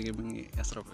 iki 0.00 0.12
bengi 0.18 0.50
Asrop. 0.60 0.86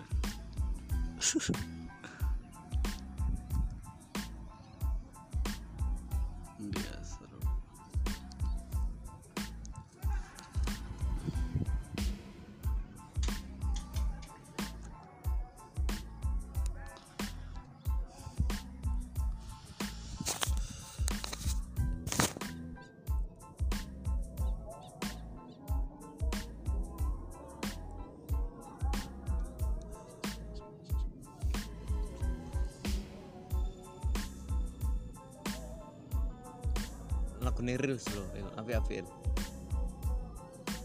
Api-api 38.84 39.08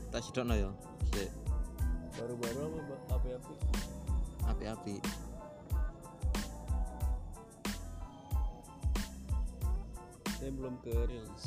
tak 0.10 0.22
sedokno 0.24 0.56
yo 0.56 0.72
sik 1.12 1.30
Baru-baru 2.20 2.84
apa 2.84 3.16
api-api? 3.16 3.54
api-api 4.44 4.96
Saya 10.40 10.52
belum 10.56 10.80
ke 10.80 10.92
Reels. 10.92 11.44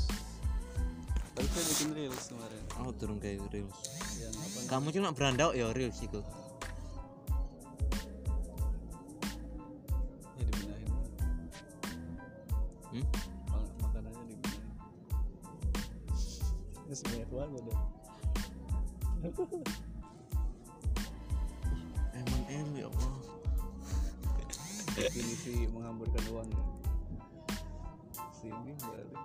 Tapi 1.33 1.49
saya 1.49 1.65
bikin 1.65 1.89
Reels 1.97 2.25
kemarin. 2.29 2.61
aku 2.77 2.91
turun 3.01 3.17
kayak 3.17 3.41
reels 3.49 3.79
Yang 4.21 4.35
apa? 4.37 4.59
kamu 4.69 4.87
cuma 4.93 5.09
berandau 5.17 5.51
ya 5.57 5.73
reels 5.73 5.97
iku 6.05 6.21
Ya 17.03 17.27
sebanyak 17.27 17.29
banget 17.35 17.59
udah. 17.67 17.79
emang 22.13 22.43
em 22.47 22.69
ya 22.79 22.87
Allah 22.87 23.15
Ini 25.11 25.35
sih 25.41 25.67
menghamburkan 25.73 26.25
uang 26.31 26.49
ya. 26.53 26.65
Sini 28.39 28.73
balik. 28.79 29.19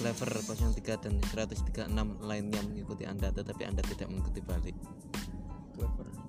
Clever 0.00 0.30
03 0.72 1.04
dan 1.04 1.14
136 1.20 2.24
lainnya 2.24 2.60
mengikuti 2.64 3.04
Anda 3.04 3.28
tetapi 3.28 3.62
Anda 3.68 3.82
tidak 3.84 4.08
mengikuti 4.08 4.40
balik. 4.40 4.76
Clever. 5.76 6.23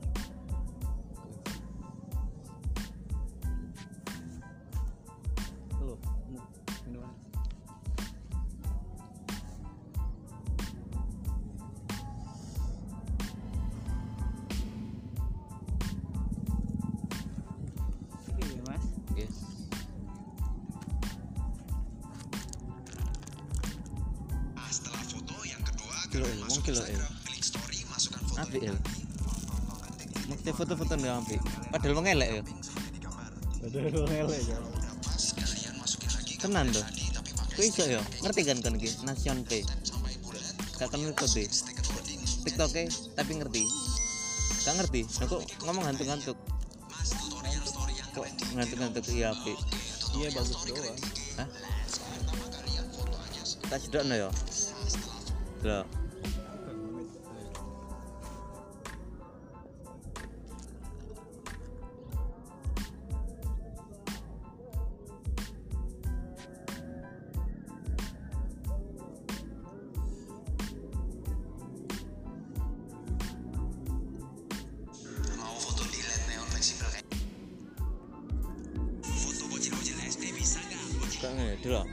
Api. 31.21 31.35
Padahal 31.71 31.93
mau 31.95 32.03
ngelek 32.03 32.29
ya. 32.29 32.43
Ada 33.65 33.89
dua 33.89 34.05
ngele 34.05 34.37
ya. 34.45 34.57
pas 35.01 35.25
kalian 35.33 35.73
masukin 35.81 36.09
lagi 36.13 36.33
ke 36.37 36.45
Tenan 36.45 36.65
tuh. 36.69 36.83
tadi 36.85 37.03
tapi 37.09 37.29
pakai 37.33 37.55
Kok 37.57 37.65
iso 37.65 37.83
ya? 37.89 38.01
Ngerti 38.21 38.41
kan 38.45 38.57
kan 38.61 38.73
iki? 38.77 38.89
Nasion 39.01 39.37
P. 39.41 39.51
Gak 40.75 40.91
stiker 41.49 41.85
loading 41.95 42.21
TikTok 42.45 42.69
tapi 43.17 43.31
ngerti. 43.41 43.63
Gak 44.67 44.75
ngerti. 44.77 45.01
Nah, 45.17 45.25
kok 45.25 45.41
ngomong 45.65 45.83
ngantuk-ngantuk. 45.89 46.37
mas 46.91 47.09
tutorial 47.15 47.63
story 47.65 47.93
yang 47.97 48.09
Kok 48.13 48.25
ngantuk-ngantuk 48.53 49.03
iya 49.09 49.33
api. 49.33 49.53
Iya 50.19 50.27
bagus 50.35 50.59
doang. 50.67 50.99
Hah? 51.41 51.47
Tak 53.65 53.79
sedokno 53.81 54.13
ya. 54.13 54.29
Delok. 55.65 55.87
Ngene, 81.65 81.81
delok. 81.81 81.87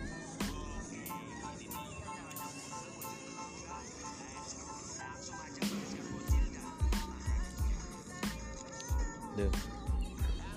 Duh. 9.32 9.52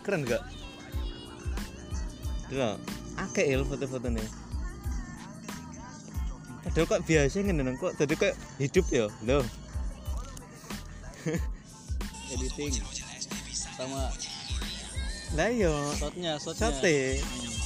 Keren 0.03 0.27
gak? 0.27 0.43
Delok. 2.51 2.75
Akeh 3.15 3.47
il 3.55 3.63
foto-fotone. 3.63 4.19
Padahal 6.67 6.83
kok 6.91 7.03
biasa 7.07 7.39
ngene 7.39 7.79
kok 7.79 7.95
tadi 7.95 8.19
kok 8.19 8.35
hidup 8.59 8.85
ya. 8.91 9.07
Loh. 9.23 9.47
Editing 12.35 12.83
sama 13.79 14.11
Lah 15.35 15.49
iya. 15.51 15.71
shotnya, 15.95 16.35
shotnya. 16.35 16.67
Sate. 16.67 16.95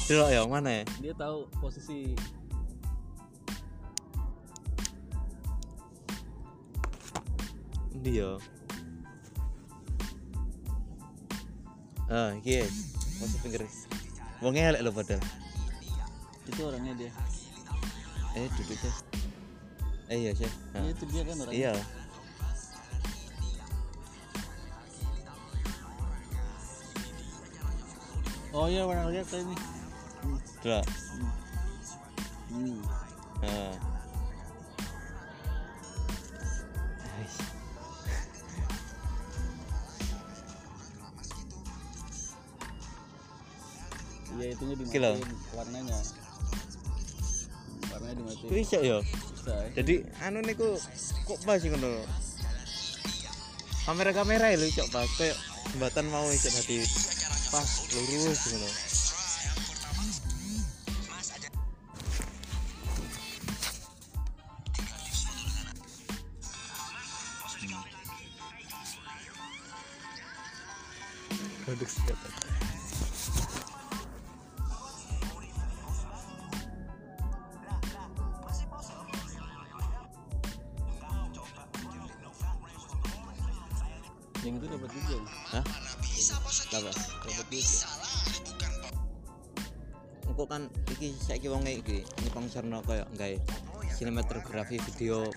Delok 0.10 0.34
ya 0.34 0.42
mana? 0.50 0.82
Dia 1.06 1.14
tahu 1.14 1.46
posisi 1.62 2.18
Ndi 7.94 8.18
ya? 8.18 8.42
Ah, 12.10 12.34
iki. 12.42 12.66
Masuk 13.22 13.38
pinggir. 13.46 13.70
Wong 14.42 14.58
elek 14.58 14.82
lho 14.82 14.90
padahal. 14.90 15.22
itu 16.50 16.62
orangnya 16.66 16.98
dia. 16.98 17.14
Eh, 18.34 18.50
duduk 18.58 18.82
sih. 18.82 18.96
Eh 20.10 20.18
iya 20.26 20.32
sih. 20.34 20.50
Ah. 20.74 20.82
Iya, 20.82 20.90
itu 20.90 21.04
dia 21.06 21.22
kan 21.22 21.38
orangnya. 21.38 21.54
Iya. 21.54 21.74
Oh 28.58 28.66
iya 28.66 28.82
pernah 28.90 29.14
lihat 29.14 29.30
saya 29.30 29.46
Delok. 30.60 30.84
Hmm. 32.52 32.84
Ah. 33.40 33.76
Ais. 37.00 37.36
Iya 44.36 44.46
itunya 44.52 44.76
dimatiin 44.76 45.04
warnanya. 45.56 45.98
Warnanya 47.88 48.16
dimatiin. 48.20 48.50
Ku 48.52 48.56
iso 48.60 48.80
ya. 48.84 49.00
Bisa. 49.00 49.54
ya. 49.56 49.80
Jadi 49.80 49.96
anu 50.28 50.44
niku 50.44 50.76
kok 51.24 51.40
pas 51.48 51.64
ngono. 51.64 52.04
Kamera-kamera 53.88 54.52
lho 54.60 54.68
iso 54.68 54.84
pas 54.92 55.08
kayak 55.16 55.40
jembatan 55.72 56.12
mau 56.12 56.28
iso 56.36 56.52
dadi 56.52 56.84
pas 57.48 57.70
lurus 57.96 58.44
ngono. 58.52 58.89
Saiki 91.30 91.46
wong 91.46 91.62
iki 91.70 92.02
sarna 92.50 92.82
kaya 92.82 93.06
gawe 93.14 93.38
sinematografi 93.94 94.82
video 94.82 95.30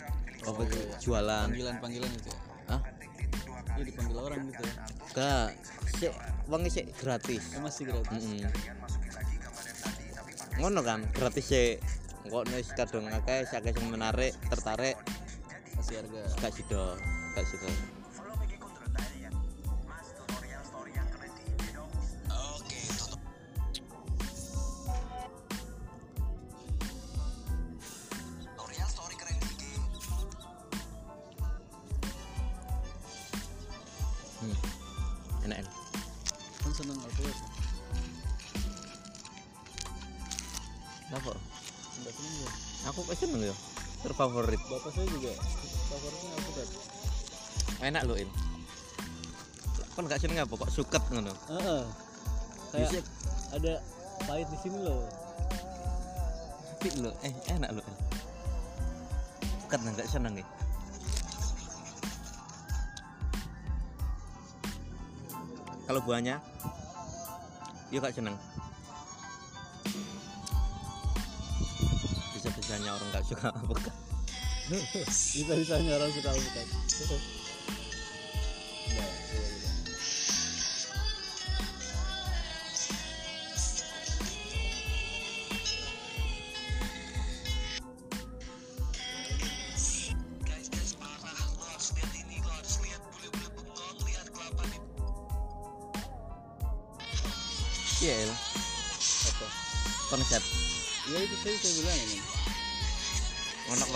apa 0.49 0.61
itu 0.65 0.81
jualan. 1.05 1.53
Panggilan-panggilan 1.53 2.11
gitu 2.17 2.29
ya? 2.33 2.39
Hah? 2.73 2.81
iya 3.77 3.83
dipanggil 3.85 4.17
orang 4.17 4.41
gitu 4.49 4.62
ya? 4.65 4.75
Gak 5.12 5.49
sik 6.00 6.12
wong 6.49 6.65
sik 6.73 6.87
gratis. 6.97 7.44
Eh, 7.53 7.61
masih 7.61 7.93
gratis? 7.93 8.25
Mm-mm. 8.25 8.49
ngono 10.61 10.85
kan 10.85 11.00
gratis 11.17 11.49
sih 11.49 11.81
kok 12.29 12.45
wis 12.53 12.69
kadung 12.73 13.09
akeh 13.12 13.45
sing 13.45 13.87
menarik 13.93 14.33
tertarik. 14.49 14.97
Masih 15.77 16.00
harga. 16.00 16.23
Gak 16.41 16.53
sido 16.56 16.97
gak 17.37 17.45
sido 17.45 17.69
aku 42.93 43.17
seneng 43.17 43.41
ya 43.49 43.55
terfavorit. 44.05 44.61
Bapak 44.69 44.91
saya 44.93 45.09
juga 45.09 45.33
favoritnya 45.89 46.31
apa 46.37 46.50
kan 46.53 46.69
enak 47.89 48.03
loh 48.05 48.17
in. 48.21 48.29
Kan 49.97 50.05
gak 50.09 50.21
seneng 50.21 50.44
apa 50.44 50.53
kok 50.53 50.73
suket 50.73 51.03
ngono? 51.09 51.33
Heeh. 51.49 51.83
kayak 52.73 52.91
Bisa 52.93 53.00
ada 53.56 53.73
pahit 54.29 54.49
di 54.53 54.59
sini 54.61 54.79
loh. 54.85 55.09
Tapi 56.77 56.89
lo 57.00 57.11
eh 57.25 57.33
enak 57.49 57.71
loh 57.81 57.87
suket 59.73 59.81
gak 59.97 60.11
seneng 60.12 60.37
ya. 60.37 60.47
Kalau 65.88 66.00
buahnya 66.05 66.37
yuk 67.88 68.05
gak 68.05 68.12
seneng 68.12 68.37
bisanya 72.82 72.99
orang 72.99 73.08
gak 73.14 73.25
suka 73.31 73.49
apa 73.62 73.75
kan 73.79 73.94
bisa 75.06 75.52
bisanya 75.55 75.90
orang 76.02 76.11
suka 76.11 76.29
alpukat 76.34 76.67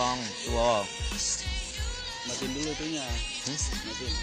wong 0.07 0.23
tua 0.47 0.87
matiin 2.31 2.51
dulu 2.55 2.71
itunya. 2.79 3.03
Hmm? 3.43 3.59
matiin. 3.91 4.15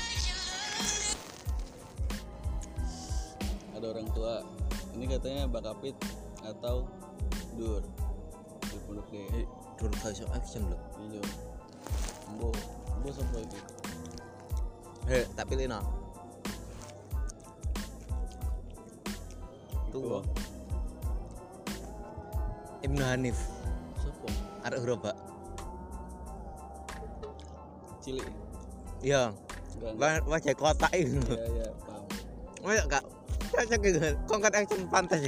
Ada 3.75 3.85
orang 3.91 4.07
tua. 4.15 4.33
Ini 4.95 5.05
katanya 5.11 5.43
bakapit 5.51 5.95
atau 6.39 6.87
dur. 7.59 7.83
Di 8.63 8.79
pondok 8.87 9.11
D 9.11 9.43
dulu 9.75 9.91
gak 9.99 10.15
iso 10.15 10.23
action 10.31 10.71
lho 10.71 10.79
iya. 11.11 11.23
Embo 12.31 12.55
embo 12.95 13.09
sampai 13.11 13.43
itu. 13.43 13.59
Hei, 15.11 15.27
tak 15.35 15.51
pilih 15.51 15.67
no. 15.67 15.83
Tuh. 19.91 20.23
Ibnu 22.87 23.03
Hanif, 23.03 23.35
siapa? 23.99 24.27
Arek 24.63 24.79
gerobak. 24.79 25.32
Cilik. 28.03 28.27
Iya, 28.99 29.31
enggak 29.79 29.91
enggak. 29.95 30.11
Wa- 30.21 30.25
wajah 30.35 30.55
kotak 30.59 30.91
itu. 30.93 31.19
ya 31.31 31.45
ya 31.63 31.67
paham. 31.87 32.03
Ya 32.67 32.83
kak, 32.91 33.03
cocok 33.51 33.79
gitu. 33.79 33.99
Kongkat 34.27 34.53
action 34.59 34.83
pantas 34.91 35.19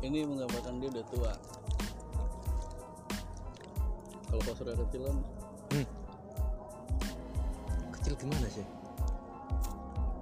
ini 0.00 0.24
menggambarkan 0.24 0.80
dia 0.80 0.88
udah 0.88 1.04
tua. 1.12 1.32
Kalau 4.32 4.42
pas 4.46 4.58
udah 4.64 4.74
kecil 4.88 5.00
kan? 5.04 5.16
Hmm. 5.76 5.86
Kecil 8.00 8.14
gimana 8.16 8.48
sih? 8.48 8.66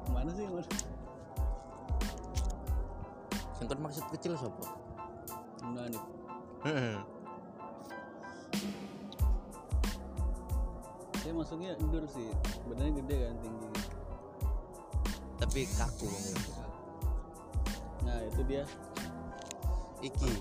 mana 0.08 0.34
sih 0.34 0.44
mana 0.50 0.66
Yang 3.62 3.78
maksud 3.78 4.04
kecil 4.10 4.32
siapa? 4.34 4.66
nah 5.68 5.84
nih 5.86 6.02
Saya 11.28 11.44
masuknya 11.44 11.76
dur 11.76 12.08
sih. 12.08 12.32
Badannya 12.72 13.04
gede 13.04 13.16
kan 13.20 13.36
tinggi. 13.44 13.68
Tapi 15.36 15.60
kaku 15.76 16.08
nah 18.00 18.16
itu 18.24 18.40
dia. 18.48 18.64
Iki. 20.00 20.32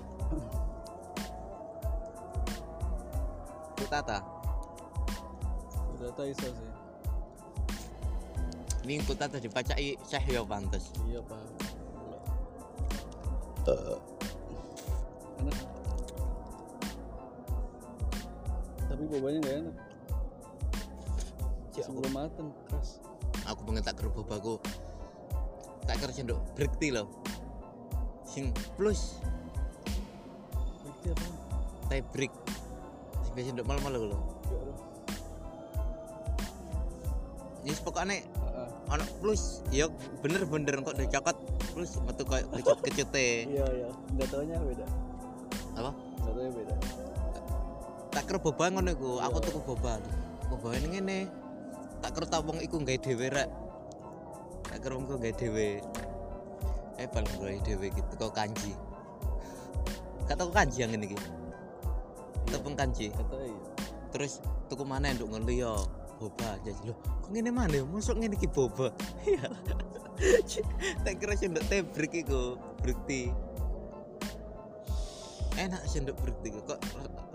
Kutata. 3.83 4.23
ternyata 5.99 6.23
iso 6.23 6.47
sih. 6.55 6.71
Ini 8.87 9.03
kutata 9.03 9.43
dipacai 9.43 9.99
Syekh 10.07 10.39
ya 10.39 10.47
pantas. 10.47 10.95
iya 11.03 11.19
paham 11.19 11.51
enak. 15.43 15.57
Tapi 18.87 19.03
bobanya 19.11 19.39
nggak 19.43 19.57
enak 19.67 19.86
Cik, 21.77 21.85
aku- 21.85 22.01
sebelum 22.01 22.12
mateng 22.18 22.50
keras. 22.65 22.97
Aku 23.45 23.62
pengen 23.69 23.85
tak 23.85 24.01
kerja 24.01 24.09
bobaku 24.09 24.57
tak 25.88 26.04
kerja 26.04 26.19
nduk 26.28 26.40
berhenti 26.54 26.92
loh. 26.92 27.07
Sing 28.28 28.51
plus. 28.75 29.23
Itu 30.83 31.16
apa? 31.16 31.25
Tie 31.87 32.04
break. 32.11 32.33
Sing 33.23 33.31
biasa 33.31 33.49
nduk 33.56 33.66
malam 33.69 33.81
malam 33.87 34.01
loh. 34.11 34.21
Ya 34.51 34.57
Allah 34.59 34.78
yes 37.63 37.80
pokoknya 37.80 38.19
ono 38.92 39.04
plus. 39.23 39.63
Ya 39.71 39.87
bener 40.19 40.44
bener 40.44 40.75
kok 40.83 40.99
udah 40.99 41.07
cokot. 41.07 41.37
Plus 41.71 41.92
metu 42.04 42.23
kayak 42.28 42.51
kecut 42.51 42.78
kecute. 42.83 43.28
Iya 43.47 43.66
iya. 43.71 43.90
Nggak 44.11 44.28
taunya 44.28 44.59
beda. 44.59 44.85
Apa? 45.80 45.92
Nggak 45.95 46.33
taunya 46.35 46.51
beda. 46.51 46.73
Tak 48.11 48.23
kerja 48.28 48.44
boba 48.44 48.66
ngono 48.75 48.90
iku. 48.92 49.11
Aku 49.23 49.37
tuku 49.40 49.59
boba. 49.63 50.04
Boba 50.51 50.75
ini 50.75 50.99
ngene 50.99 51.19
tak 52.07 52.23
kerja 52.23 52.40
tak 52.40 52.47
wong 52.47 52.64
iku 52.64 52.80
gawe 52.80 52.99
dhewe 53.04 53.28
rek. 53.28 53.49
Tak 54.64 54.80
kerja 54.80 54.95
wong 54.95 55.11
gawe 55.11 55.31
dhewe. 55.35 55.83
Eh 56.95 57.07
paling 57.11 57.35
gawe 57.35 57.59
dhewe 57.68 57.87
gitu 57.92 58.14
kok 58.16 58.31
kanji. 58.31 58.71
Kata 60.23 60.47
kanji 60.47 60.87
yang 60.87 60.95
ini 60.95 61.11
iki 61.11 61.19
tepung 62.47 62.80
kanji. 62.80 63.11
Iya. 63.11 63.59
Terus 64.16 64.40
tuku 64.71 64.87
mana 64.87 65.11
nduk 65.11 65.35
ngono 65.35 65.52
ya 65.52 65.76
boba 66.16 66.56
jadi 66.64 66.80
lho 66.87 66.95
kok 66.95 67.30
ngene 67.30 67.52
mana 67.52 67.83
masuk 67.92 68.16
ngene 68.23 68.40
iki 68.40 68.47
boba? 68.47 68.87
Iya. 69.28 69.52
Tak 71.04 71.14
kira 71.19 71.35
sendok 71.35 71.68
teh 71.68 71.83
break 71.83 72.23
iku 72.23 72.56
berarti 72.80 73.35
enak 75.59 75.83
sendok 75.83 76.16
iku 76.23 76.64
kok 76.64 76.80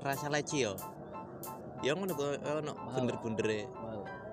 rasa 0.01 0.33
leci 0.33 0.65
yo. 0.65 0.81
Ya 1.85 1.93
ngono 1.93 2.17
kok 2.17 2.41
ono 2.41 2.73
bunder-bundere 2.97 3.69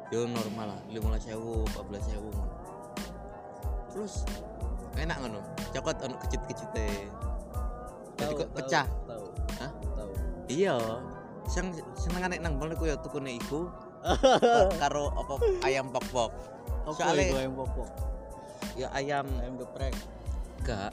yo 0.09 0.25
normal 0.25 0.75
lah. 0.75 0.81
15.000 0.89 1.37
14.000 1.37 2.17
ngono. 2.17 2.55
Terus 3.93 4.25
enak 4.97 5.17
ngono. 5.21 5.39
Cokot 5.73 5.97
ono 6.05 6.15
kecit-kecite 6.21 6.87
jadi 8.19 8.33
kok 8.35 8.49
pecah. 8.51 8.85
tahu. 9.07 9.25
Hah? 9.63 9.71
tahu. 9.95 10.11
Iya. 10.51 10.75
Sing 11.47 11.71
senengane 11.95 12.37
nang 12.43 12.59
mall 12.59 12.75
iku 12.75 12.91
ya 12.91 12.99
tukune 12.99 13.39
iku. 13.39 13.71
Karo 14.81 15.11
apa 15.15 15.39
ayam 15.63 15.91
pok-pok. 15.91 16.31
Apa 16.87 16.95
Soalnya- 16.95 17.35
ayam 17.35 17.55
popok 17.55 17.89
ya 18.75 18.87
ayam. 18.95 19.27
Ayam 19.39 19.55
geprek. 19.59 19.95
Gak 20.63 20.91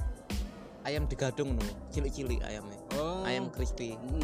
ayam 0.86 1.10
digadung 1.10 1.58
no 1.58 1.64
cilik-cilik 1.90 2.42
ayamnya. 2.46 2.78
Oh. 2.94 3.26
Ayam 3.26 3.50
crispy. 3.50 3.98
Mm. 3.98 4.22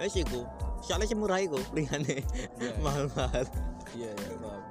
Wes 0.00 0.16
iku 0.16 0.48
soalnya 0.80 1.04
sih 1.04 1.14
murah 1.14 1.36
iku 1.38 1.60
lingane 1.76 2.24
Iya. 2.56 2.72
mahal-mahal 2.84 3.44
iya 3.92 4.10
iya 4.10 4.34
paham 4.40 4.62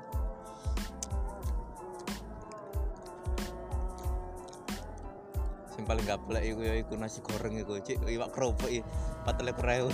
sing 5.69 5.83
paling 5.85 6.03
gak 6.03 6.19
boleh 6.25 6.41
iku 6.43 6.61
ya 6.65 6.73
iku 6.75 6.93
nasi 6.97 7.21
goreng 7.21 7.55
iku 7.55 7.77
cik 7.79 8.01
iwak 8.03 8.33
kerupuk 8.33 8.67
iki 8.67 8.81
4000 9.23 9.93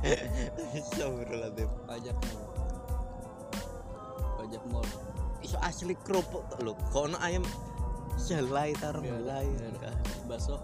Astagfirullahaladzim. 0.00 1.68
pajaknya 1.84 2.40
pajak 4.40 4.62
mall 4.72 4.88
Iso 5.40 5.56
asli 5.60 5.96
kerupuk 6.04 6.44
lho. 6.60 6.76
Kok 6.92 7.12
ono 7.12 7.16
ayam 7.20 7.40
selai 8.16 8.76
tarung 8.76 9.04
Nggak 9.04 9.24
ada, 9.24 9.40
selai. 9.40 9.68
ada. 9.72 9.90
bakso 10.28 10.56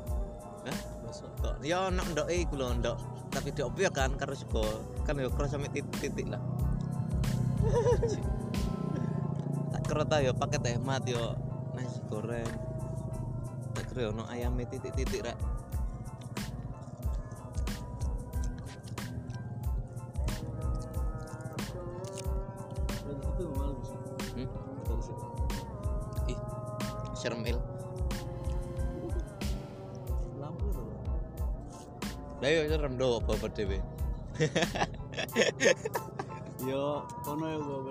Hah? 0.68 0.78
Kok 1.14 1.62
ya 1.62 1.86
ono 1.86 2.02
ndok 2.02 2.28
iku 2.30 2.58
lho 2.58 2.74
ndok. 2.82 2.98
Tapi 3.30 3.54
diopo 3.54 3.78
ya 3.78 3.90
kan 3.90 4.18
karo 4.18 4.34
sego. 4.34 4.64
Kan 5.06 5.22
ya 5.22 5.30
kroso 5.30 5.56
sampe 5.56 5.70
titik-titik 5.70 6.26
lah. 6.30 6.42
tak 9.72 9.82
kira 9.86 10.04
ta 10.06 10.16
ya 10.22 10.32
paket 10.34 10.62
hemat 10.76 11.02
yo 11.06 11.34
nasi 11.74 12.00
goreng. 12.10 12.50
Tak 13.74 13.84
kira 13.92 14.10
ono 14.10 14.26
ayam 14.30 14.58
titik-titik 14.58 15.26
rek. 15.26 15.38
Yo 32.46 32.62
serem 32.70 32.94
do 32.94 33.18
apa 33.18 33.50
dhewe. 33.50 33.82
yo 36.70 37.02
kono 37.26 37.50
ya 37.50 37.58
yo 37.58 37.82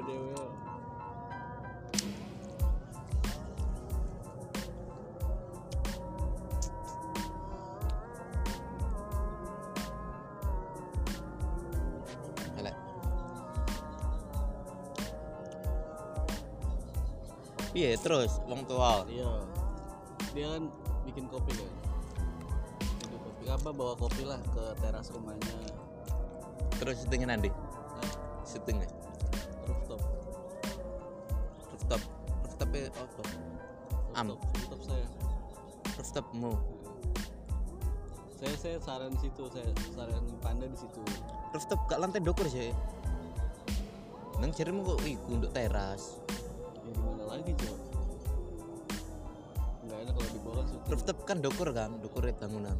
Elek. 12.56 12.76
Piye 17.76 18.00
terus 18.00 18.40
wong 18.48 18.64
tua? 18.64 19.04
iya 19.12 19.28
dia 20.32 20.48
kan 20.48 20.72
bikin 21.04 21.28
kopi 21.28 21.52
kan 21.60 21.95
apa 23.56 23.70
bawa 23.72 23.96
kopi 23.96 24.28
lah 24.28 24.40
ke 24.52 24.64
teras 24.84 25.08
rumahnya 25.16 25.56
Terus 26.76 27.08
syutingnya 27.08 27.40
nanti? 27.40 27.50
nah, 27.50 28.12
Syutingnya 28.44 28.90
rooftop 29.66 30.02
rooftop. 31.72 32.02
Rooftop 32.44 32.70
e 32.76 32.82
apa? 32.92 33.24
Am. 34.20 34.28
rooftop, 34.36 34.52
rooftop 34.60 34.82
saya 34.84 35.06
Rooftopmu. 35.96 36.54
saya 38.36 38.56
saya 38.60 38.78
saran 38.84 39.14
situ 39.24 39.48
saya 39.48 39.72
saran 39.96 40.24
panda 40.44 40.68
di 40.68 40.76
situ 40.76 41.00
Rooftop 41.56 41.80
gak 41.88 42.04
lantai 42.04 42.20
dokur 42.20 42.44
sih. 42.52 42.76
Nang 44.44 44.52
jarimu 44.52 44.84
kok 44.84 45.00
iku 45.08 45.40
untuk 45.40 45.56
teras. 45.56 46.20
ya 46.84 46.92
gimana 46.92 47.24
lagi 47.32 47.56
coba 47.56 47.78
nggak 49.86 49.98
enak 50.02 50.14
kalau 50.18 50.30
di 50.34 50.40
bawah 50.44 50.66
Rooftop 50.92 51.18
kan 51.24 51.38
dokur 51.40 51.70
kan, 51.72 51.90
dokur 52.04 52.28
bangunan. 52.36 52.76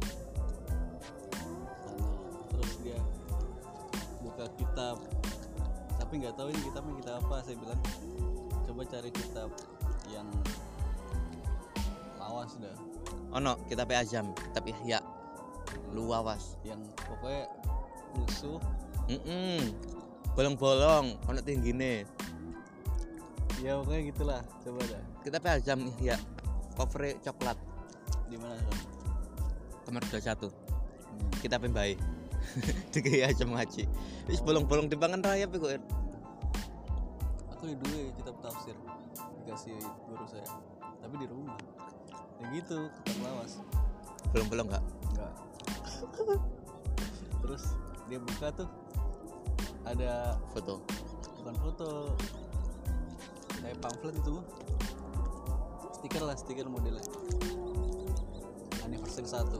Tahu 6.36 6.48
ini 6.52 6.60
kitabnya 6.68 6.92
kitab 7.00 7.14
apa 7.24 7.36
saya 7.42 7.56
bilang 7.56 7.80
coba 8.68 8.82
cari 8.84 9.10
kitab 9.10 9.48
yang 10.12 10.28
lawas 12.20 12.54
dah 12.60 12.76
Ono 13.36 13.58
kita 13.68 13.84
pe 13.84 13.92
azam, 13.92 14.32
tapi 14.54 14.72
ya 14.86 15.02
lu 15.92 16.08
awas. 16.14 16.56
yang 16.64 16.80
pokoknya 17.04 17.44
musuh 18.16 18.58
Mm 19.06 19.70
Bolong-bolong, 20.36 21.16
ono 21.28 21.40
tinggine. 21.40 22.04
ya 23.60 23.76
pokoknya 23.80 24.02
gitulah 24.12 24.40
coba 24.64 24.80
dah 24.88 25.02
Kita 25.24 25.36
pe 25.40 25.48
azam 25.52 25.80
ya. 26.00 26.16
Cover 26.76 27.16
coklat 27.24 27.56
di 28.28 28.36
mana 28.36 28.56
Son? 28.58 28.78
kamar 29.86 30.02
21. 30.10 30.50
Kita 31.40 31.56
pe 31.56 31.68
bae. 31.70 31.94
Dikei 32.92 33.22
azam 33.24 33.54
ngaji. 33.54 33.86
Wis 34.28 34.42
bolong-bolong 34.42 34.90
dipangan 34.90 35.22
rayap 35.22 35.54
kok. 35.56 35.76
Aku 37.66 37.82
dua 37.82 38.14
kitab 38.14 38.36
tafsir 38.46 38.78
dikasih 39.42 39.74
guru 40.06 40.22
saya. 40.30 40.46
Tapi 41.02 41.14
di 41.18 41.26
rumah. 41.26 41.58
Ya 42.38 42.46
gitu 42.54 42.86
kitab 43.02 43.18
lawas. 43.26 43.58
Bolong-bolong 44.30 44.70
enggak? 44.70 44.84
enggak. 45.10 45.32
Terus 47.42 47.74
dia 48.06 48.22
buka 48.22 48.46
tuh 48.54 48.70
ada 49.82 50.38
Foto. 50.54 50.78
bukan 51.42 51.54
foto. 51.58 51.90
Kayak 53.58 53.82
pamflet 53.82 54.14
itu 54.14 54.34
stiker 55.98 56.22
lah 56.22 56.38
stiker 56.38 56.70
modelnya. 56.70 57.02
Anniversary 58.86 59.26
satu. 59.26 59.58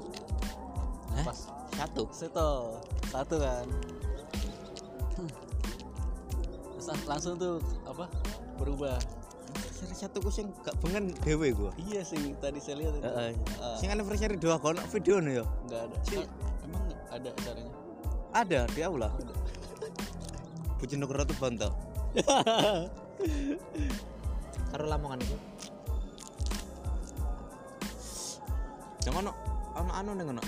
Hah? 1.11 1.27
pas 1.27 1.39
Satu. 1.75 2.07
seto 2.15 2.79
satu 3.11 3.37
kan 3.43 3.67
langsung 7.07 7.35
tuh 7.37 7.59
apa 7.85 8.07
berubah 8.57 8.97
Anniversary 9.47 9.95
satu 9.97 10.19
ku 10.21 10.29
sing 10.29 10.53
gak 10.61 10.77
bengen 10.81 11.15
dhewe 11.25 11.49
gua. 11.53 11.71
iya 11.81 12.05
sih 12.05 12.35
tadi 12.39 12.61
saya 12.61 12.77
lihat 12.83 12.93
itu 12.97 13.05
Heeh. 13.05 13.33
Ah, 13.57 13.77
Sing 13.77 13.89
anniversary 13.89 14.37
dua 14.37 14.57
kono 14.57 14.81
video 14.89 15.17
nih 15.21 15.41
yo. 15.41 15.45
nggak 15.65 15.81
ada 15.87 15.97
Si- 16.05 16.17
Kan 16.17 16.29
emang 16.67 16.85
ada 17.09 17.31
caranya 17.41 17.73
Ada 18.37 18.61
di 18.69 18.81
aula. 18.85 19.09
Nugroho 20.87 21.25
tuh 21.25 21.37
bontok. 21.41 21.73
Karo 24.71 24.85
lamongan 24.87 25.19
itu. 25.25 25.37
Yang 29.03 29.15
ono 29.25 29.31
ono 29.73 29.91
anu 29.93 30.11
ning 30.13 30.29
ono. 30.31 30.43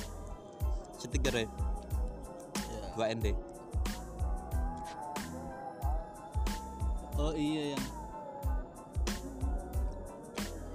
Stiker 1.00 1.34
e 1.36 1.42
ya. 1.42 1.48
2 2.96 3.14
oh 7.18 7.34
iya 7.34 7.74
yang 7.74 7.84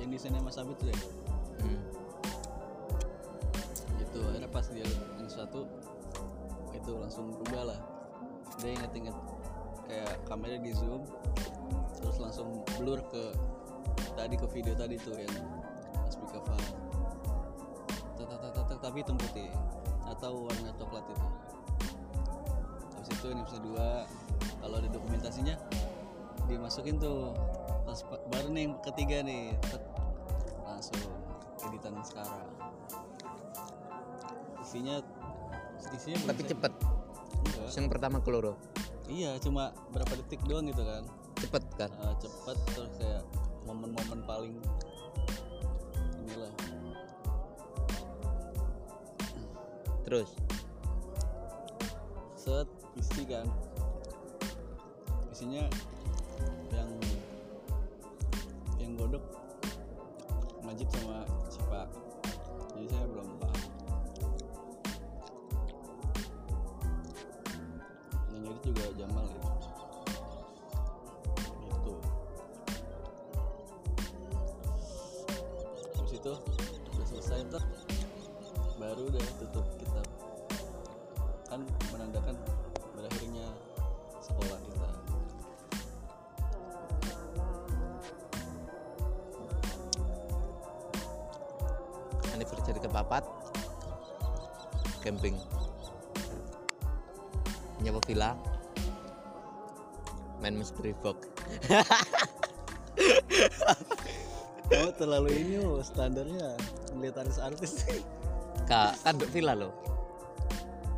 yang 0.04 0.10
desainnya 0.12 0.44
Mas 0.44 0.60
Abid 0.60 0.76
tuh 0.78 0.92
ya? 0.92 0.98
Hmm. 1.64 1.80
gitu 4.04 4.20
akhirnya 4.28 4.50
pas 4.52 4.68
dia 4.68 4.84
yang 5.18 5.32
satu 5.32 5.64
itu 6.76 6.92
langsung 7.00 7.32
berubah 7.40 7.74
lah. 7.74 7.80
Dia 8.60 8.76
inget-inget 8.76 9.16
kayak 9.88 10.20
kamera 10.28 10.60
di 10.60 10.76
zoom 10.76 11.08
terus 12.04 12.20
langsung 12.20 12.62
blur 12.76 13.00
ke 13.08 13.32
tadi 14.20 14.36
ke 14.36 14.48
video 14.52 14.76
tadi 14.76 15.00
tuh 15.00 15.16
yang 15.16 15.32
tek, 18.54 18.66
tek, 18.68 18.80
tapi 18.84 18.98
hitam 19.02 19.16
putih 19.18 19.50
atau 20.08 20.46
warna 20.46 20.72
coklat 20.76 21.06
itu. 21.08 21.28
Habis 23.00 23.10
itu 23.16 23.28
ini 23.32 23.40
episode 23.44 23.66
2 23.72 24.62
kalau 24.64 24.76
ada 24.80 24.90
dokumentasinya 24.92 25.56
dimasukin 26.54 26.96
tuh 26.98 27.34
pas 27.84 28.00
pa- 28.06 28.24
baru 28.30 28.48
nih 28.50 28.72
ketiga 28.86 29.22
nih 29.22 29.54
tek, 29.60 29.84
langsung 30.64 31.02
editan 31.68 31.94
sekarang 32.02 32.48
isinya 34.64 34.96
isinya 35.94 36.18
Tapi 36.26 36.42
cepet. 36.48 36.74
enggak. 37.44 37.70
Yang 37.76 37.88
pertama 37.92 38.18
keloro. 38.24 38.56
iya 39.06 39.36
cuma 39.38 39.70
berapa 39.92 40.16
detik 40.24 40.42
doang 40.48 40.66
gitu 40.66 40.82
kan 40.82 41.04
Cepet 41.38 41.64
kan. 41.76 41.92
Eh, 41.92 42.16
cepet 42.24 42.58
terus 42.72 42.92
kayak 42.98 43.24
momen-momen 43.68 44.24
paling 44.24 44.56
inilah 46.24 46.54
Terus 50.04 50.30
set 52.36 52.68
isi 52.96 53.24
kan 53.24 53.48
isinya 55.32 55.66
camping. 95.04 95.36
Nyewa 97.84 98.00
villa. 98.08 98.40
Main 100.40 100.60
mystery 100.60 100.92
box 101.00 101.24
oh 104.76 104.92
terlalu 104.96 105.30
ini 105.40 105.56
oh 105.64 105.80
standarnya 105.80 106.60
melihat 107.00 107.24
artis-artis 107.24 107.88
kak 108.68 109.00
kan 109.08 109.16
duk 109.16 109.32
villa 109.32 109.56
lo 109.56 109.72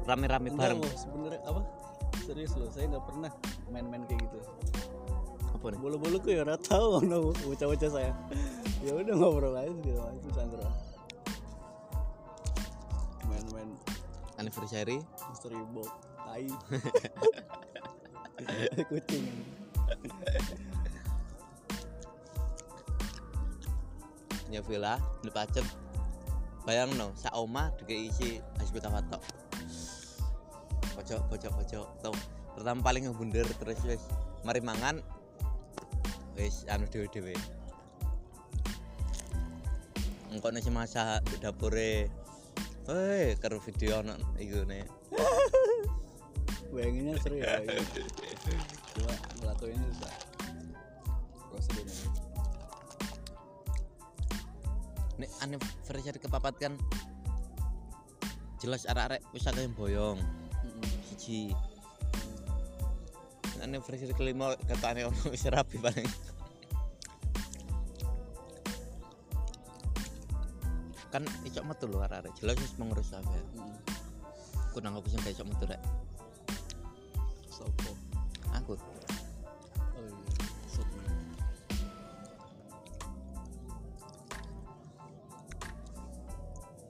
rame-rame 0.05 0.53
bareng. 0.53 0.85
sebenarnya 0.93 1.41
apa? 1.49 1.61
Serius 2.25 2.53
loh 2.61 2.69
saya 2.69 2.93
nggak 2.93 3.05
pernah 3.09 3.31
main-main 3.73 4.05
kayak 4.05 4.21
gitu. 4.21 4.37
Apa 5.49 5.73
nih? 5.73 5.79
Bolu-bolu 5.81 6.21
ku 6.21 6.29
ya 6.29 6.45
udah 6.45 6.61
tahu 6.61 7.01
no 7.09 7.33
bocah-bocah 7.33 7.89
saya. 7.89 8.13
Ya 8.85 8.93
udah 8.93 9.13
ngobrol 9.17 9.57
aja 9.57 9.73
gitu 9.81 9.97
itu 9.97 10.29
sandra 10.29 10.69
main-main 13.25 13.69
anniversary. 14.37 14.99
Mystery 15.29 15.59
box 15.71 15.89
tai. 16.25 16.47
Kucing. 18.89 19.25
Nyewa 24.51 24.65
villa 24.67 24.93
di 25.23 25.31
pacet. 25.31 25.65
Bayang 26.65 26.97
no 26.97 27.13
sak 27.13 27.33
oma 27.37 27.69
dikei 27.77 28.09
isi 28.09 28.41
hasbi 28.57 28.81
kawatok 28.81 29.21
pojok 30.95 31.21
pojok 31.29 31.51
pojok. 31.61 31.87
Tau 32.01 32.13
pertama 32.57 32.81
paling 32.81 33.05
ngebunder 33.05 33.45
terus 33.61 33.77
wis 33.85 34.01
mari 34.41 34.63
mangan 34.63 35.03
wis 36.39 36.63
anu 36.71 36.87
dewe 36.87 37.05
dewe 37.11 37.35
engkau 40.35 40.51
nasi 40.51 40.67
masak 40.71 41.23
di 41.31 41.39
dapure 41.39 42.11
Hei, 42.85 43.33
karo 43.41 43.57
video 43.57 44.05
nang 44.05 44.21
iku 44.37 44.61
nih. 44.69 44.85
bayanginnya 46.75 47.15
seru 47.23 47.39
ya 47.39 47.55
cuma 48.99 49.15
ngelakuinnya 49.39 49.87
susah 49.95 50.13
prosedurnya 51.47 51.95
Nek 55.15 55.31
anniversary 55.39 56.19
kepapat 56.19 56.53
kan 56.59 56.73
jelas 58.59 58.83
arek-arek 58.83 59.23
wis 59.31 59.47
akeh 59.47 59.63
yang 59.63 59.71
boyong. 59.71 60.19
Mm-mm. 60.19 60.83
Siji. 61.07 61.55
Nek 63.55 63.63
Anniversary 63.63 64.11
kelima 64.11 64.59
katanya 64.67 65.07
ono 65.07 65.31
wis 65.31 65.47
rapi 65.47 65.79
paling. 65.79 66.03
Kan 71.15 71.23
icok 71.47 71.63
metu 71.63 71.87
lho 71.87 72.03
arek-arek 72.03 72.35
jelas 72.35 72.59
wis 72.59 72.75
mengurus. 72.75 73.15
Mm-mm. 73.15 73.71
Aku 74.67 74.83
nang 74.83 74.99
opo 74.99 75.07
sing 75.07 75.23
gak 75.23 75.31
icok 75.31 75.47
metu 75.47 75.63
rek. 75.63 75.79
sopo 77.47 77.95
Aku 78.51 78.75
oh 78.75 80.03
iya 80.03 80.27
sopo 80.67 80.95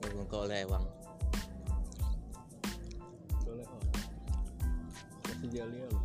ngomong 0.02 0.26
ke 0.26 0.36
oleh 0.42 0.66
wang. 0.66 0.82
boleh 3.46 3.62
oh 3.62 3.78
kasih 5.22 5.62
loh 5.70 6.02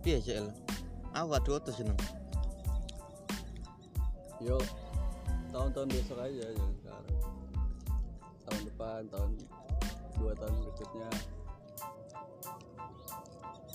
Piye 0.00 0.24
sih 0.24 0.40
El? 0.40 0.48
Aku 1.12 1.36
gak 1.36 1.44
duoto 1.44 1.68
seneng. 1.68 2.17
Yo 4.48 4.56
tahun-tahun 5.52 5.88
besok 5.92 6.24
aja 6.24 6.44
jangan 6.56 6.74
sekarang. 6.80 7.16
Tahun 8.48 8.62
depan 8.64 9.00
tahun 9.12 9.30
dua 10.16 10.32
tahun 10.40 10.54
berikutnya. 10.64 11.10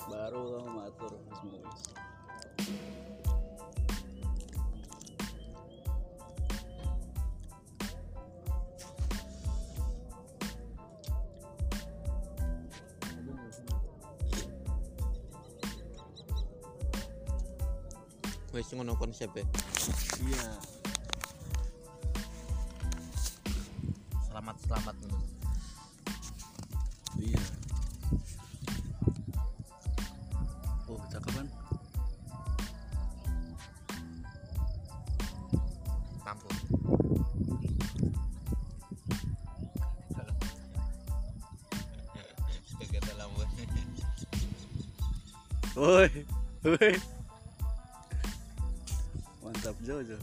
Baru 0.10 0.42
kamu 0.58 0.70
matur 0.74 1.14
semua 1.38 1.62
Wis 18.74 18.82
ngono 18.82 18.98
konsep 18.98 19.30
e. 19.38 19.46
iya. 20.26 20.50
Selamat 24.26 24.58
selamat 24.66 24.96
ngono. 24.98 25.22
iya. 27.22 27.46
Oh 30.90 30.98
cakapan 31.14 31.46
dalam 43.06 43.30
woi 45.78 46.10
woi 46.66 47.13
mantap. 49.64 49.76
Jojo 49.88 50.18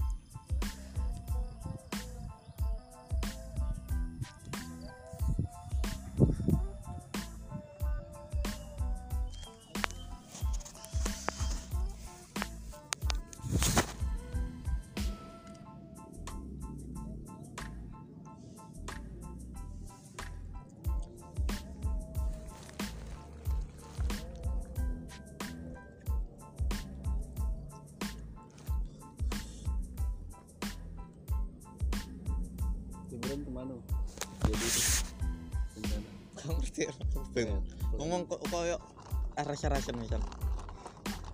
rasa-rasa 39.61 39.92
misal. 39.92 40.25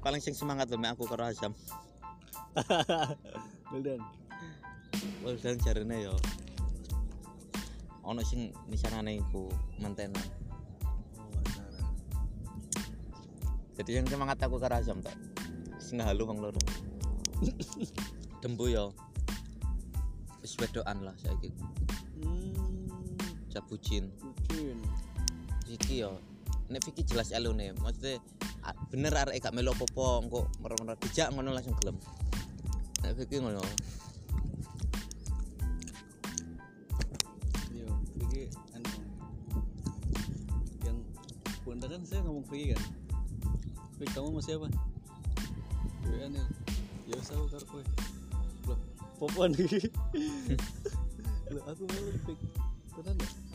Paling 0.02 0.18
sing 0.18 0.34
semangat 0.34 0.66
lho 0.66 0.82
mek 0.82 0.98
aku 0.98 1.06
karo 1.06 1.30
Asam. 1.30 1.54
Wildan 3.70 4.02
Wes 5.22 5.46
dan 5.46 5.62
jarene 5.62 6.10
yo. 6.10 6.18
Ono 8.02 8.18
sing 8.26 8.50
misalane 8.66 9.22
iku 9.22 9.46
acara 9.78 10.10
Jadi 13.78 13.90
yang 13.94 14.10
semangat 14.10 14.42
aku 14.42 14.58
karo 14.58 14.74
Asam 14.74 14.98
tok. 14.98 15.14
Sing 15.78 16.02
halu 16.02 16.26
wong 16.26 16.42
loro. 16.42 16.58
Dembu 18.42 18.74
yo. 18.74 18.90
Wis 20.42 20.58
wedokan 20.58 21.06
lah 21.06 21.14
saiki. 21.22 21.54
hmm 22.26 22.90
Cabucin. 23.54 24.10
kucing 24.18 24.82
Iki 25.70 26.02
yo. 26.02 26.18
Nek 26.66 26.82
Vicky 26.82 27.06
jelas 27.06 27.30
elune, 27.30 27.70
maksudnya 27.78 28.18
bener 28.90 29.14
arek 29.14 29.38
gak 29.38 29.54
melu 29.54 29.70
apa-apa, 29.70 30.26
engko 30.26 30.40
merem-merem 30.58 30.98
dijak 30.98 31.30
ngono 31.30 31.54
langsung 31.54 31.78
gelem. 31.78 31.94
Nek 33.06 33.14
Vicky 33.14 33.38
ngono. 33.38 33.62
Yo, 37.70 37.86
Vicky 38.18 38.50
anu. 38.74 38.90
Yang 40.82 40.98
bunda 41.62 41.86
kan 41.86 42.02
saya 42.02 42.26
ngomong 42.26 42.46
Vicky 42.50 42.74
kan? 42.74 42.82
Vicky 44.02 44.10
kamu 44.10 44.34
mau 44.34 44.42
siapa? 44.42 44.66
Gue 46.02 46.18
anil 46.18 46.42
ya? 47.06 47.14
Usah 47.22 47.38
karo 47.46 47.66
kowe. 47.70 47.82
Loh 48.66 48.78
popon 49.22 49.54
loh 51.54 51.62
aku 51.62 51.82
mau 51.86 52.10
Vicky. 52.26 52.50
Tenan 52.90 53.45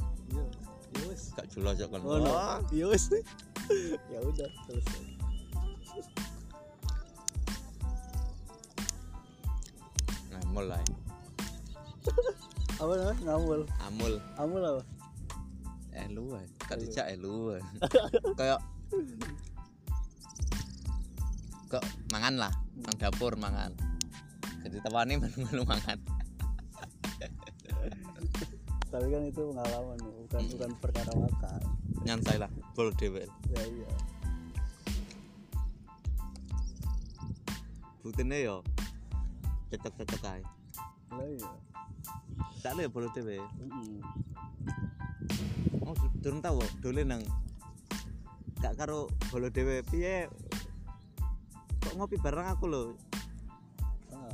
Gak 1.31 1.47
jelas 1.55 1.75
kok 1.79 1.89
kan. 1.95 2.01
oh 2.03 2.17
no 2.19 2.31
ya 2.75 2.85
wes 2.91 3.07
ya 4.11 4.19
udah 4.19 4.49
selesai 4.67 5.01
Nah, 10.31 10.41
mulai. 10.51 10.83
apa 12.81 12.91
namanya 12.97 13.21
ngamul 13.29 13.61
Amul. 13.85 14.13
amul 14.41 14.63
apa 14.65 14.81
Elu 15.91 16.23
ae. 16.39 16.47
Gak 16.65 16.79
dijak 16.81 17.05
elu 17.13 17.59
ae. 17.59 17.61
Kayak 18.39 18.59
kok 21.71 21.83
mangan 22.11 22.35
lah, 22.47 22.53
nang 22.83 22.95
dapur 22.99 23.35
mangan. 23.39 23.71
Jadi 24.65 24.77
tawani 24.83 25.13
melu-melu 25.21 25.63
mangan. 25.67 25.99
Tapi 28.91 29.07
kan 29.07 29.23
itu 29.23 29.41
pengalaman 29.55 29.97
bukan 30.03 30.41
bukan 30.51 30.71
perkara 30.83 31.11
makan 31.15 31.61
nyantai 32.03 32.35
lah 32.35 32.51
bol 32.75 32.91
dewe. 32.93 33.23
Ya 33.55 33.63
iya. 33.63 33.89
Buktinya 38.03 38.35
yo 38.35 38.61
cocok 39.71 39.93
cocok 40.03 40.21
aja 40.27 40.43
lah 41.15 41.27
iya. 41.27 41.51
Tak 42.59 42.75
ada 42.75 42.85
ya 42.85 42.89
bol 42.91 43.07
dewe 43.15 43.39
oh 45.91 45.95
durung 46.23 46.39
tau 46.39 46.61
kok 46.61 46.71
dole 46.79 47.03
nang 47.03 47.21
gak 48.61 48.77
karo 48.77 49.09
bolo 49.33 49.49
dewe. 49.49 49.81
Piye? 49.83 50.29
Kok 51.81 51.97
ngopi 51.97 52.15
bareng 52.21 52.47
aku 52.53 52.65
lho? 52.69 52.83
Ah, 54.13 54.31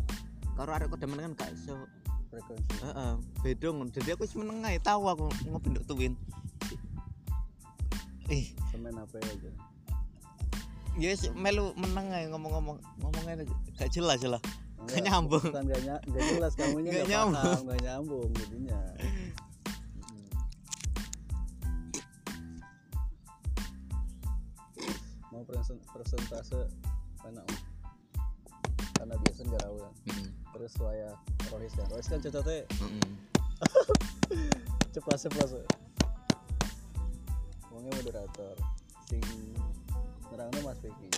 karo 0.59 0.69
arek 0.75 0.91
kok 0.91 0.99
demen 0.99 1.23
kan 1.23 1.33
gak 1.33 1.51
iso 1.55 1.87
frekuensi 2.27 2.75
heeh 2.83 3.13
beda 3.41 3.67
ngono 3.71 3.89
jadi 3.89 4.09
aku 4.13 4.23
wis 4.23 4.35
meneng 4.35 4.59
ae 4.63 4.77
tau 4.79 5.03
aku 5.07 5.27
ngopi 5.47 5.67
nduk 5.71 5.85
tuwin 5.85 6.13
ih 8.27 8.51
semen 8.69 8.95
apa 8.95 9.15
aja 9.17 9.49
ya 10.97 11.07
wis 11.09 11.29
melu 11.33 11.71
meneng 11.75 12.07
ae 12.11 12.25
ngomong-ngomong 12.27 12.77
ngomongnya 12.99 13.45
gak 13.77 13.89
jelas 13.89 14.19
lah 14.23 14.41
Enggak, 14.77 15.03
nyambung. 15.03 15.43
bukan 15.43 15.63
gak, 15.67 15.81
ny- 15.83 16.03
gak 16.15 16.23
jelas 16.31 16.53
kamunya 16.55 16.91
Gak 16.95 16.99
gak, 17.03 17.09
nyambung. 17.11 17.43
paham 17.43 17.63
gak 17.67 17.81
nyambung 17.83 18.29
jadinya 18.39 18.79
Mm. 18.97 19.29
mau 25.31 25.43
mana 27.23 27.41
Om? 27.43 27.57
karena 28.97 29.15
biasa 29.21 29.39
nggak 29.43 29.61
tahu 29.61 29.75
kan 29.77 29.93
Heeh. 30.07 30.29
Terus 30.57 30.73
waya 30.81 31.13
Rohis 31.53 31.73
kan 31.77 31.85
Rohis 31.93 32.09
kan 32.09 32.17
cocoknya 32.17 32.65
heeh 32.65 34.49
ceplas 34.89 35.21
ceplas 35.29 35.51
wongnya 37.69 37.93
moderator. 38.01 38.57
Sing 39.05 39.21
nerangnya 40.33 40.61
Mas 40.65 40.81
Vicky. 40.81 41.13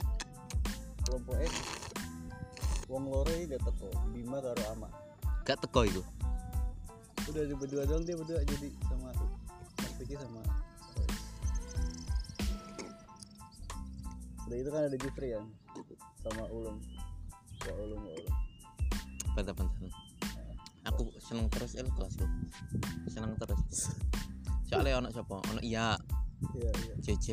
Kelompok 1.08 1.40
X 1.40 1.54
wong 2.92 3.08
loro 3.08 3.32
gak 3.32 3.64
teko 3.64 3.88
Bima 4.12 4.44
karo 4.44 4.64
Ama 4.76 4.90
gak 5.48 5.64
teko 5.64 5.88
iku? 5.88 6.04
Udah 7.32 7.48
di 7.48 7.56
berdua 7.56 7.88
doang 7.88 8.04
dia 8.04 8.20
berdua 8.20 8.44
jadi 8.44 8.70
sama 8.92 9.16
Mas 9.80 9.94
Vicky 10.04 10.20
sama 10.20 10.44
Rohis 11.00 11.18
udah 14.52 14.58
itu 14.58 14.70
kan 14.74 14.82
ada 14.84 14.98
Jufri 15.00 15.32
kan 15.32 15.46
sama 16.28 16.44
Ulum 16.52 16.78
ya 17.64 17.74
Ulum 17.80 18.02
ya 18.04 18.14
Ulum 18.20 18.29
bentar-bentar. 19.34 19.92
Aku 20.88 21.12
seneng 21.22 21.52
terus 21.52 21.76
el 21.78 21.88
kelasku 21.94 22.26
seneng 23.12 23.36
terus. 23.38 23.94
Soalnya 24.66 25.02
ono 25.02 25.10
siapa? 25.12 25.38
Ono 25.54 25.62
iya. 25.62 25.98
Iya 26.56 26.72
iya. 26.72 26.94
JJ 27.04 27.28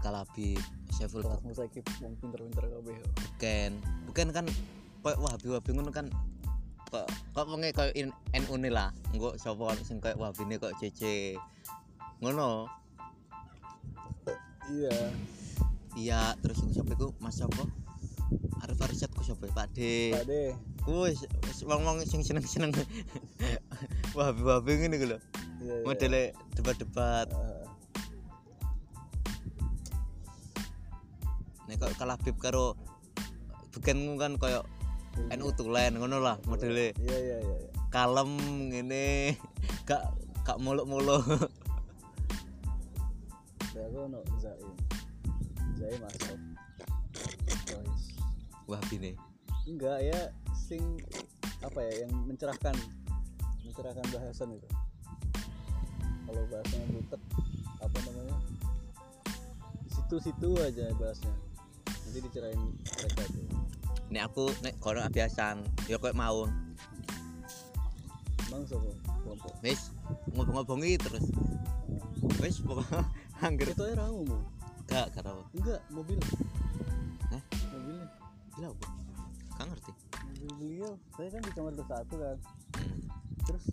Kalabi 0.00 0.56
Syaful 0.96 1.20
kelas 1.20 1.44
musaikip 1.44 1.84
wong 2.00 2.16
pinter-pinter 2.18 2.64
kabeh. 2.66 2.96
Bukan. 3.04 3.70
Bukan 4.08 4.26
kan 4.32 4.46
kok 5.00 5.16
wahabi 5.20 5.46
wahabi 5.52 5.70
ngono 5.76 5.92
kan 5.92 6.06
kok 6.88 7.06
kok 7.36 7.46
koyo 7.46 7.92
in- 7.94 8.16
NU 8.32 8.54
ne 8.56 8.70
lah. 8.72 8.90
Engko 9.12 9.36
sapa 9.36 9.76
sing 9.84 10.00
koyo 10.00 10.16
wahabine 10.16 10.56
kok 10.56 10.72
JJ 10.80 11.36
ngono. 12.24 12.66
Iya. 14.72 14.96
Iya 15.98 16.20
terus 16.40 16.62
iku 16.64 16.72
sapa 16.80 16.94
iku? 16.96 17.08
Mas 17.18 17.36
sapa 17.36 17.66
Arif 18.62 18.80
Arsyad 18.82 19.10
ku 19.14 19.22
sapa 19.26 19.50
Pak 19.50 19.74
De 19.74 20.14
Pak 20.14 20.24
De 20.26 20.42
ku 20.80 21.06
wong-wong 21.68 22.02
sing 22.08 22.24
seneng-seneng. 22.24 22.72
Wahabi 24.16 24.40
wahabi 24.42 24.70
ngene 24.80 24.96
iku 24.96 25.06
lho. 25.12 25.18
Iya 25.60 25.74
iya. 25.80 25.84
Modele 25.84 26.22
debat-debat. 26.56 27.28
Nek 31.68 31.76
kok 31.78 31.94
kalah 32.00 32.18
bib 32.18 32.36
karo 32.40 32.74
bukan 33.70 34.18
kan 34.18 34.32
koyo 34.40 34.66
iya. 35.30 35.36
NU 35.36 35.52
tulen 35.54 36.00
ngono 36.00 36.18
lah 36.18 36.40
modele. 36.48 36.96
Iya 36.96 37.18
iya 37.18 37.36
iya 37.44 37.70
kalem 37.90 38.30
ngene. 38.70 39.36
Gak 39.88 40.06
gak 40.46 40.62
muluk-muluk 40.62 41.26
Saya 43.74 43.86
aku 43.90 43.98
ono 44.06 44.20
Zaim. 44.38 44.74
Zaim 45.74 45.98
masuk. 45.98 46.49
Wah 48.70 48.78
bine 48.86 49.18
Enggak 49.66 49.98
ya, 50.00 50.30
sing 50.54 50.80
apa 51.60 51.82
ya 51.82 52.06
yang 52.06 52.12
mencerahkan 52.24 52.72
mencerahkan 53.60 54.06
bahasan 54.08 54.54
itu. 54.56 54.68
Kalau 56.24 56.42
bahasanya 56.48 56.86
butek 56.90 57.22
apa 57.78 57.98
namanya? 58.06 58.36
Situ-situ 59.86 60.48
aja 60.58 60.86
bahasnya. 60.96 61.34
Nanti 61.86 62.18
dicerain 62.22 62.58
mereka 62.58 63.22
tuh. 63.28 63.46
nek 64.10 64.22
aku 64.26 64.50
nek 64.62 64.74
kono 64.82 65.06
biasan 65.06 65.62
ya 65.86 65.94
koyo 65.94 66.10
mau 66.14 66.50
Emang 68.50 68.66
sopo 68.66 68.90
kelompok. 69.22 69.54
wis 69.62 69.94
ngobong-ngobongi 70.34 70.98
terus 70.98 71.26
wis 72.42 72.58
pokoknya 72.58 73.06
angger 73.46 73.70
Itu 73.70 73.86
mau. 73.94 74.26
gak 74.90 75.14
gak 75.14 75.22
tau 75.22 75.46
Enggak, 75.54 75.78
mobil. 75.94 76.18
Gila 78.56 78.68
apa 78.74 79.00
gak 79.60 79.68
ngerti. 79.76 79.92
Beliau. 80.56 80.96
Saya 81.12 81.28
kan 81.36 81.40
di 81.44 81.52
kamar 81.52 81.72
satu 81.76 82.14
kan. 82.16 82.36
Hmm. 82.80 83.00
terus 83.44 83.64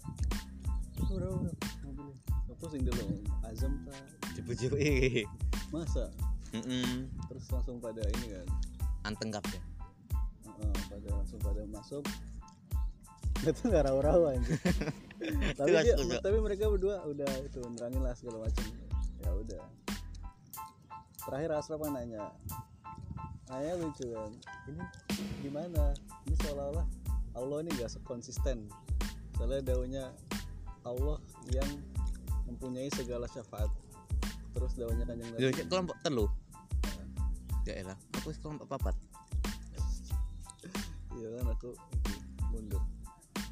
udah 1.08 1.30
udah 1.32 1.54
mobilnya. 1.88 2.18
Aku 2.52 2.66
sing 2.68 2.84
dulu 2.84 3.24
azam 3.48 3.74
ta 3.88 3.96
dibujui 4.36 5.24
masa? 5.72 6.12
Heeh 6.52 7.08
terus 7.32 7.46
langsung 7.56 7.80
pada 7.80 8.04
ini 8.04 8.36
kan. 8.36 8.48
Anteng 9.08 9.32
kabeh 9.32 9.62
Heeh, 10.44 10.76
pada 10.92 11.08
langsung 11.16 11.40
pada 11.40 11.64
masuk. 11.72 12.04
Itu 13.48 13.62
nggak 13.70 13.88
rawa-rawa 13.88 14.36
anjir 14.36 14.58
tapi 15.58 15.74
dia, 15.82 15.96
tapi 16.20 16.38
mereka 16.42 16.70
berdua 16.70 17.06
udah 17.06 17.32
itu 17.46 17.62
nerangin 17.78 18.02
lah 18.04 18.12
segala 18.18 18.44
macam. 18.44 18.66
Ya 19.24 19.32
udah. 19.32 19.64
Terakhir 21.24 21.50
Asraf 21.56 21.80
kan 21.80 21.96
nanya 21.96 22.34
nanya 23.48 23.74
lucu 23.80 24.06
kan? 24.12 24.32
Ini 24.68 24.84
gimana? 25.44 25.96
Ini 26.28 26.36
seolah-olah 26.44 26.86
Allah 27.38 27.58
ini 27.64 27.70
gak 27.78 27.96
konsisten 28.04 28.68
soalnya 29.38 29.62
daunnya 29.62 30.06
Allah 30.82 31.22
yang 31.54 31.70
mempunyai 32.50 32.90
segala 32.90 33.30
syafaat. 33.30 33.70
Terus 34.58 34.74
daunnya 34.74 35.06
kanjeng 35.06 35.30
Nabi. 35.32 35.54
Cek 35.54 35.68
kelompok 35.70 35.96
telu. 36.02 36.26
Ya 37.68 37.84
elah 37.84 37.98
aku 38.18 38.34
kelompok 38.42 38.68
papat. 38.68 38.96
Iya 41.14 41.28
kan 41.38 41.46
aku 41.54 41.70
mundur. 42.52 42.82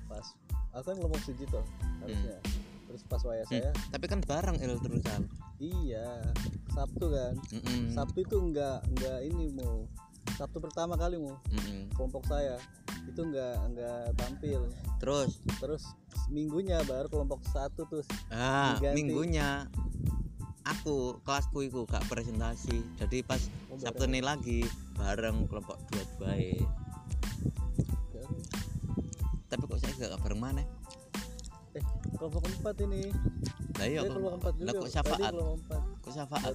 Pas 0.09 0.25
aku 0.73 0.85
kan 0.91 0.95
kelompok 0.99 1.21
siji 1.23 1.45
toh 1.47 1.63
harusnya. 2.03 2.39
Terus 2.85 3.01
pas 3.09 3.21
waya 3.25 3.43
saya 3.49 3.73
tapi 3.91 4.05
kan 4.07 4.21
bareng 4.21 4.61
el 4.61 4.77
terusan 4.79 5.25
iya 5.59 6.21
Sabtu 6.71 7.05
kan. 7.11 7.33
Heeh 7.51 7.91
Sabtu 7.93 8.23
itu 8.23 8.35
enggak 8.39 8.83
enggak 8.91 9.19
ini 9.23 9.51
mau 9.55 9.87
Sabtu 10.35 10.59
pertama 10.59 10.99
kali 10.99 11.15
mau 11.19 11.39
heeh 11.51 11.87
kelompok 11.95 12.27
saya. 12.27 12.59
Itu 13.07 13.27
enggak 13.27 13.55
enggak 13.63 14.15
tampil. 14.19 14.67
Terus? 14.99 15.39
Terus 15.61 15.83
minggunya 16.27 16.81
baru 16.83 17.07
kelompok 17.07 17.43
satu 17.49 17.87
tuh. 17.87 18.03
Ah 18.33 18.75
Diganti. 18.75 18.95
minggunya 18.97 19.69
aku 20.65 21.21
kelasku 21.21 21.67
iku 21.69 21.85
gak 21.85 22.03
presentasi. 22.09 22.81
Jadi 22.97 23.21
pas 23.21 23.39
Oh, 23.69 23.77
Sabtu 23.77 24.07
ini 24.07 24.23
lagi 24.23 24.63
bareng 24.95 25.51
kelompok 25.51 25.75
dua 25.91 26.03
dua 26.17 26.33
tapi 29.45 29.71
kok 29.71 29.77
saya 29.77 29.93
gak 30.09 30.19
bareng 30.25 30.41
mana? 30.41 30.63
Eh 31.77 31.83
kelompok 32.17 32.43
empat 32.49 32.75
ini 32.83 33.07
lah 33.75 33.87
iya 33.91 33.99
kok 34.07 34.15
kelompok 34.15 34.51
juga 34.55 34.71
kok 34.79 34.91
syafaat? 34.91 35.31
kelompok 35.35 35.81
kok 35.99 36.13
syafaat 36.15 36.53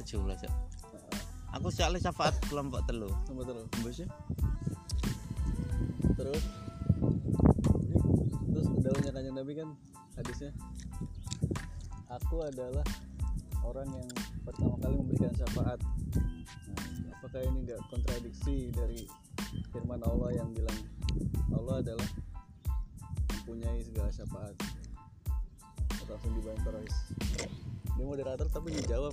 kejumlah 0.00 0.36
Cak. 0.38 0.48
Heeh, 0.48 1.20
aku 1.52 1.68
soalnya 1.68 2.00
syafaat 2.08 2.34
kelompok 2.46 2.80
telu 2.86 3.10
sama 3.26 3.42
terus 3.42 3.66
Mbusnya? 3.82 4.06
terus? 6.16 6.44
Terus 8.50 8.66
daunnya 8.80 9.10
kanjeng 9.12 9.36
nabi 9.36 9.52
kan 9.58 9.68
hadisnya. 10.16 10.50
Aku 12.10 12.42
adalah 12.42 12.84
orang 13.62 13.88
yang 13.94 14.08
pertama 14.42 14.74
kali 14.82 14.94
memberikan 14.98 15.32
syafaat. 15.36 15.78
Nah, 15.78 17.14
apakah 17.18 17.40
ini 17.44 17.66
enggak 17.66 17.80
kontradiksi 17.88 18.74
dari 18.74 19.06
firman 19.70 20.02
Allah 20.02 20.34
yang 20.34 20.50
bilang 20.50 20.80
Allah 21.54 21.82
adalah 21.82 22.08
mempunyai 23.30 23.82
segala 23.82 24.10
syafaat 24.10 24.54
langsung 26.10 26.34
dibantah 26.34 26.74
Rois 26.74 26.96
dia 28.00 28.08
moderator 28.08 28.48
tapi 28.48 28.72
dijawab. 28.80 29.12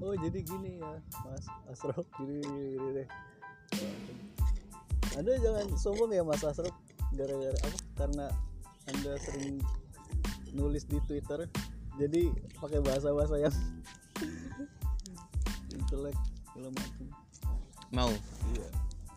Oh 0.00 0.16
jadi 0.16 0.40
gini 0.40 0.80
ya 0.80 0.96
mas 1.28 1.44
Asro. 1.68 1.92
Gini 2.16 2.40
gini, 2.40 2.60
gini 2.72 2.90
deh 3.02 3.08
anda 5.18 5.34
jangan 5.42 5.66
sombong 5.74 6.14
ya 6.14 6.22
mas 6.22 6.46
Asraf 6.46 6.70
gara-gara 7.18 7.58
apa? 7.66 7.78
Karena 7.98 8.26
anda 8.86 9.18
sering 9.18 9.58
nulis 10.54 10.86
di 10.86 11.02
Twitter 11.10 11.50
jadi 11.98 12.30
pakai 12.62 12.78
bahasa-bahasa 12.78 13.42
yang 13.42 13.54
intelek 15.74 16.14
segala 16.54 16.70
macam. 16.70 17.06
Mau? 17.90 18.12
Iya. 18.54 18.68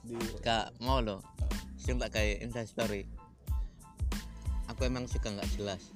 Di 0.02 0.18
kak 0.42 0.74
mau 0.82 0.98
lo 1.00 1.22
sing 1.82 1.98
tak 1.98 2.13
kayak 2.13 2.46
insta 2.46 2.62
story 2.70 3.10
aku 4.72 4.88
emang 4.88 5.06
suka 5.06 5.30
nggak 5.30 5.50
jelas. 5.60 5.94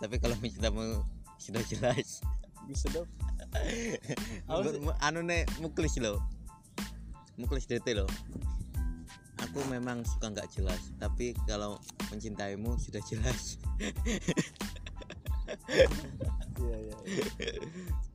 Tapi 0.00 0.16
kalau 0.18 0.34
mencintamu 0.40 1.06
sudah 1.38 1.62
jelas. 1.68 2.24
Bisa 2.64 2.88
mu- 4.82 4.98
anu 5.04 5.20
nih 5.22 5.44
muklis 5.62 6.00
lo 6.02 6.18
muklis 7.38 7.70
DT 7.70 7.94
lo 7.94 8.06
aku 9.38 9.62
memang 9.68 10.02
suka 10.02 10.32
nggak 10.32 10.50
jelas. 10.56 10.80
Tapi 10.96 11.36
kalau 11.44 11.78
mencintaimu 12.08 12.74
sudah 12.80 13.02
jelas. 13.06 13.58
Iya 16.64 16.76
iya 16.80 16.96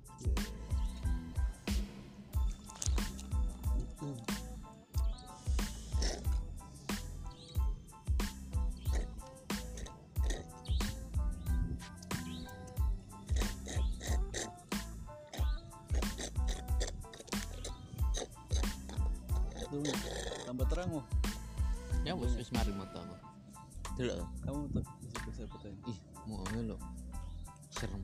serem 27.79 28.03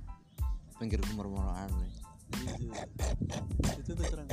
pinggir 0.80 1.04
kemurmuran 1.04 1.68
nih 1.84 1.92
Itu, 2.36 3.80
itu 3.84 3.92
tuh 3.92 4.06
terang. 4.08 4.28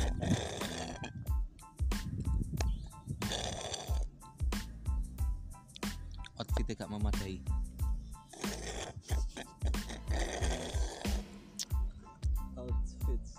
outfitnya 6.38 6.74
gak 6.78 6.90
memadai 6.94 7.36
Outfits. 12.54 13.30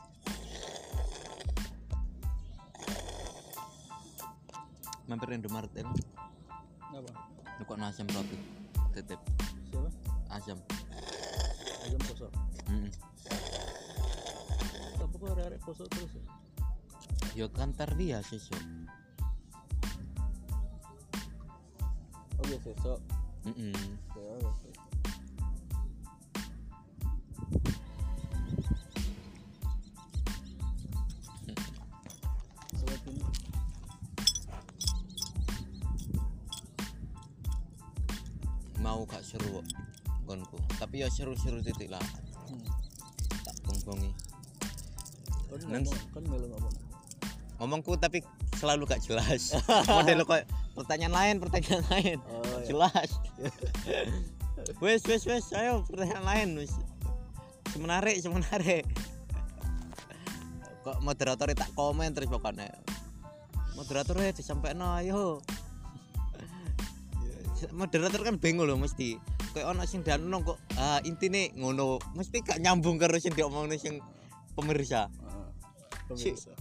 mampir 5.07 5.29
Indomaret 5.35 5.71
ya 5.71 5.87
Apa? 6.91 7.11
kok 7.63 7.79
asam 7.79 8.07
roti 8.11 8.35
titip 8.91 9.19
Siapa? 9.71 9.89
Ayam 10.35 10.59
Mm. 12.73 12.89
Apa 14.97 15.13
kok 15.13 15.37
arek 15.37 15.61
kosong 15.61 15.85
terus 15.93 16.17
ya? 16.17 16.25
yo 17.33 17.49
kan 17.49 17.73
dia 17.97 18.21
sesuk 18.21 18.61
Oh 22.37 22.45
mm 23.49 23.73
Ya. 24.13 24.37
Sobat 32.77 33.01
ini 33.09 33.25
mau 38.77 39.01
gak 39.09 39.25
seru 39.25 39.59
kok 39.59 39.65
nggonku 40.23 40.57
tapi 40.77 41.01
ya 41.01 41.09
seru-seru 41.09 41.65
titik 41.65 41.89
lah 41.89 42.05
Kan 45.67 46.23
melu 46.27 46.47
ngomong. 46.51 46.73
ngomongku 47.61 47.95
tapi 47.95 48.19
selalu 48.59 48.83
gak 48.89 49.03
jelas. 49.05 49.55
Model 49.95 50.27
kok 50.27 50.43
pertanyaan 50.75 51.13
lain 51.15 51.35
pertanyaan 51.39 51.83
lain. 51.87 52.17
Oh 52.27 52.43
ya. 52.59 52.65
jelas. 52.67 53.09
Wes 54.83 55.03
wes 55.03 55.27
wes 55.27 55.51
ayo 55.55 55.83
pertanyaan 55.87 56.23
lain 56.23 56.49
wes. 56.63 56.71
Semenarik 57.71 58.15
semenarik 58.19 58.83
kok 60.83 60.99
moderator 60.99 61.47
tak 61.55 61.71
komen 61.75 62.11
terus 62.11 62.27
pokoknya. 62.27 62.67
Moderatornya 63.79 64.35
disampaikan 64.35 64.83
ayo. 64.99 65.39
Moderator 67.79 68.21
kan 68.21 68.35
bingung 68.37 68.67
loh 68.67 68.75
mesti. 68.75 69.15
Kayak 69.55 69.71
ono 69.71 69.87
sing 69.87 70.03
dan 70.03 70.27
kok 70.27 70.59
ah 70.75 70.99
intine 71.07 71.55
ngono. 71.55 72.03
Mesti 72.13 72.43
gak 72.43 72.59
nyambung 72.59 72.99
karo 72.99 73.15
sing 73.17 73.31
diomongin 73.31 73.79
sing 73.79 73.95
pemirsa 74.53 75.09
Ah, 76.13 76.19
Si- 76.19 76.29
Pemirsa. 76.33 76.53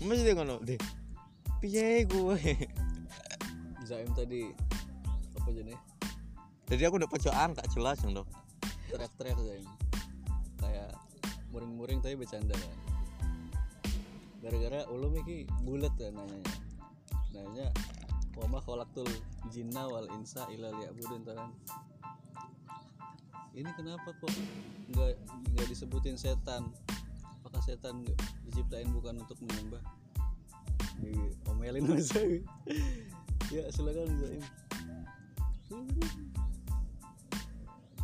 mesti 0.00 0.32
ngono 0.32 0.56
deh 0.64 0.80
piye 1.60 2.08
gue 2.08 2.40
Zaim 3.84 4.08
tadi 4.16 4.48
apa 5.36 5.50
jenis? 5.52 5.76
jadi 6.70 6.88
aku 6.88 6.96
udah 7.02 7.10
pojokan 7.10 7.52
gak 7.52 7.68
jelas 7.74 8.00
yang 8.00 8.16
teriak-teriak 8.90 9.38
Zaim. 9.42 9.66
Kayak 10.58 10.90
muring-muring 11.50 11.98
tapi 12.02 12.14
bercanda 12.18 12.54
kan. 12.54 12.76
Gara-gara 14.40 14.86
ulum 14.90 15.14
iki 15.18 15.46
bulat 15.62 15.94
kan 15.98 16.14
nanyanya. 16.14 16.54
Nanya 17.34 17.66
Wama 18.38 18.62
khalaqtul 18.62 19.06
jinna 19.52 19.84
wal 19.84 20.06
insa 20.16 20.46
illa 20.48 20.70
liya'budun 20.72 21.26
tuh 21.26 21.34
kan. 21.36 21.50
Ini 23.52 23.68
kenapa 23.74 24.14
kok 24.16 24.32
nggak 24.94 25.12
nggak 25.54 25.66
disebutin 25.68 26.14
setan? 26.16 26.70
Apakah 27.50 27.62
setan 27.66 28.06
diciptain 28.46 28.86
bukan 28.94 29.18
untuk 29.18 29.34
menyembah? 29.42 29.82
Diomelin 31.02 31.82
sama 31.90 31.98
Zaim. 31.98 32.42
ya 33.50 33.66
silakan 33.74 34.06
Zaim. 34.22 34.42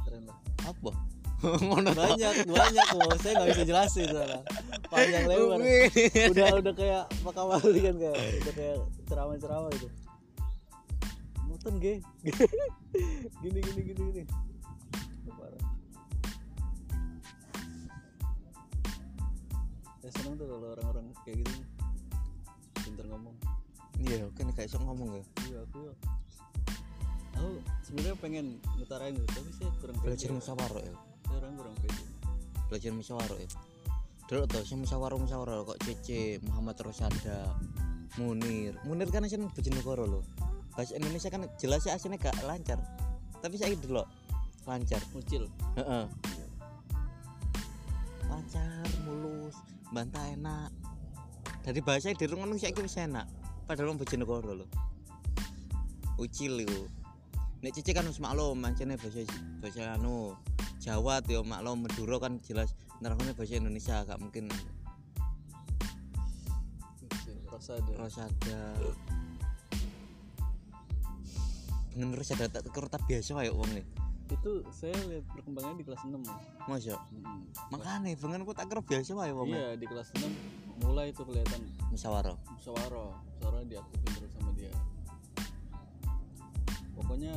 Keren 0.03 0.23
lah. 0.27 0.39
apa? 0.67 0.93
Banyak 1.95 2.49
banyak 2.49 2.87
kok 2.91 3.17
saya 3.23 3.33
nggak 3.39 3.49
bisa 3.55 3.65
jelasin 3.69 4.09
soalnya 4.09 4.41
panjang 4.89 5.25
lebar. 5.31 5.59
Udah 6.33 6.49
udah 6.59 6.75
kayak 6.75 7.05
Pak 7.23 7.33
Kamali 7.37 7.81
kan 7.87 7.95
kayak 8.01 8.19
udah 8.19 8.55
kayak 8.57 8.77
ceramah-ceramah 9.07 9.71
gitu 9.77 9.89
nonton 11.67 11.83
ge 11.83 11.95
gini 13.43 13.59
gini 13.59 13.81
gini 13.83 14.03
gini 14.11 14.23
saya 20.07 20.23
seneng 20.23 20.39
tuh 20.39 20.47
kalau 20.47 20.71
orang-orang 20.71 21.11
kayak 21.27 21.43
gitu. 21.43 21.55
Pinter 22.79 23.11
ngomong. 23.11 23.35
Iya 23.99 24.31
kan 24.39 24.47
kayak 24.55 24.71
iso 24.71 24.79
ngomong 24.79 25.19
ya. 25.19 25.25
Iya 25.51 25.59
aku 25.67 25.79
ya. 25.83 25.95
Aku 27.35 27.59
sebenarnya 27.83 28.15
pengen 28.23 28.47
ngutarain 28.79 29.19
gitu 29.19 29.27
tapi 29.35 29.51
saya 29.59 29.71
kurang 29.83 29.99
belajar 30.07 30.31
musyawarah 30.31 30.83
ya? 30.87 30.95
Saya 31.27 31.37
orang 31.43 31.53
kurang 31.59 31.75
pede. 31.83 32.05
Belajar 32.71 32.91
musyawarah 32.95 33.39
ya? 33.43 33.51
Dulu 34.31 34.43
tau 34.47 34.63
sih 34.63 34.79
musyawarah 34.79 35.19
musyawarah 35.19 35.57
kok 35.75 35.79
Cece 35.83 36.39
Muhammad 36.47 36.79
Rosada 36.87 37.39
Munir. 38.23 38.79
Munir 38.87 39.11
kan 39.11 39.27
asli 39.27 39.43
Bojonegoro 39.43 40.07
loh 40.07 40.23
bahasa 40.79 40.95
Indonesia 40.95 41.35
kan 41.35 41.51
jelasnya 41.59 41.99
aslinya 41.99 42.31
gak 42.31 42.47
lancar. 42.47 42.79
Tapi 43.43 43.59
saya 43.59 43.75
dulu 43.75 44.07
lancar. 44.71 45.03
Mucil. 45.11 45.51
Heeh. 45.75 46.07
Lancar 48.37 48.85
mulus 49.09 49.57
bantah 49.89 50.29
enak. 50.37 50.69
Dari 51.65 51.81
bahasa 51.81 52.13
di 52.13 52.29
rumah 52.29 52.47
saya 52.61 52.77
wis 52.77 53.01
enak. 53.01 53.27
Padahal 53.65 53.91
wong 53.91 53.99
Bojonegoro 53.99 54.53
loh 54.53 54.71
ucil 56.17 56.65
itu 56.65 56.89
nek 57.61 57.73
cici 57.77 57.93
kan 57.93 58.09
wis 58.09 58.21
maklum 58.21 58.57
mancene 58.57 58.97
bahasa 58.97 59.25
bahasa 59.61 59.97
anu 59.97 60.37
Jawa 60.81 61.21
tuh 61.25 61.45
maklum 61.45 61.85
Madura 61.85 62.17
kan 62.21 62.41
jelas 62.45 62.73
nerangnya 63.01 63.37
bahasa 63.37 63.59
Indonesia 63.59 64.07
gak 64.07 64.21
mungkin. 64.21 64.49
Rosada. 67.51 67.93
Rosada. 67.97 68.61
Bener 71.97 72.13
Rosada 72.13 72.47
tak 72.53 72.69
kereta 72.71 73.01
biasa 73.03 73.41
kayak 73.41 73.57
nih 73.73 73.85
itu 74.27 74.53
saya 74.75 74.95
lihat 75.07 75.25
perkembangannya 75.31 75.79
di 75.79 75.87
kelas 75.87 76.03
6 76.03 76.19
Mas. 76.19 76.45
Masa 76.67 76.99
Mm-mm. 77.15 77.47
makanya 77.71 78.11
bener 78.19 78.41
aku 78.43 78.53
tak 78.59 78.67
biasa 78.71 79.15
kayak 79.15 79.35
wong 79.39 79.55
iya 79.55 79.79
di 79.79 79.87
kelas 79.87 80.11
6 80.19 80.27
mulai 80.83 81.15
tuh 81.15 81.25
kelihatan 81.25 81.63
musyawarah. 81.89 82.37
Musyawarah. 82.53 83.11
Musyawarah 83.17 83.63
diaktifin 83.65 84.13
terus 84.19 84.33
sama 84.37 84.51
dia. 84.53 84.73
Pokoknya 86.93 87.35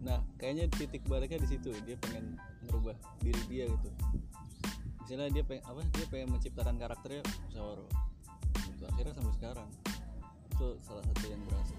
nah 0.00 0.20
kayaknya 0.40 0.68
titik 0.74 1.04
baliknya 1.08 1.40
di 1.40 1.48
situ. 1.48 1.70
Dia 1.86 1.96
pengen 2.02 2.36
merubah 2.68 2.96
diri 3.24 3.40
dia 3.48 3.64
gitu. 3.70 3.88
Misalnya 5.06 5.30
dia 5.32 5.44
pengen 5.46 5.64
apa 5.64 5.80
dia 5.96 6.06
pengen 6.10 6.28
menciptakan 6.34 6.74
karakternya 6.76 7.22
musyawarah. 7.48 7.88
Gitu. 8.68 8.82
akhirnya 8.88 9.12
sampai 9.12 9.34
sekarang 9.36 9.68
itu 10.50 10.68
salah 10.84 11.04
satu 11.04 11.24
yang 11.28 11.42
berhasil. 11.48 11.78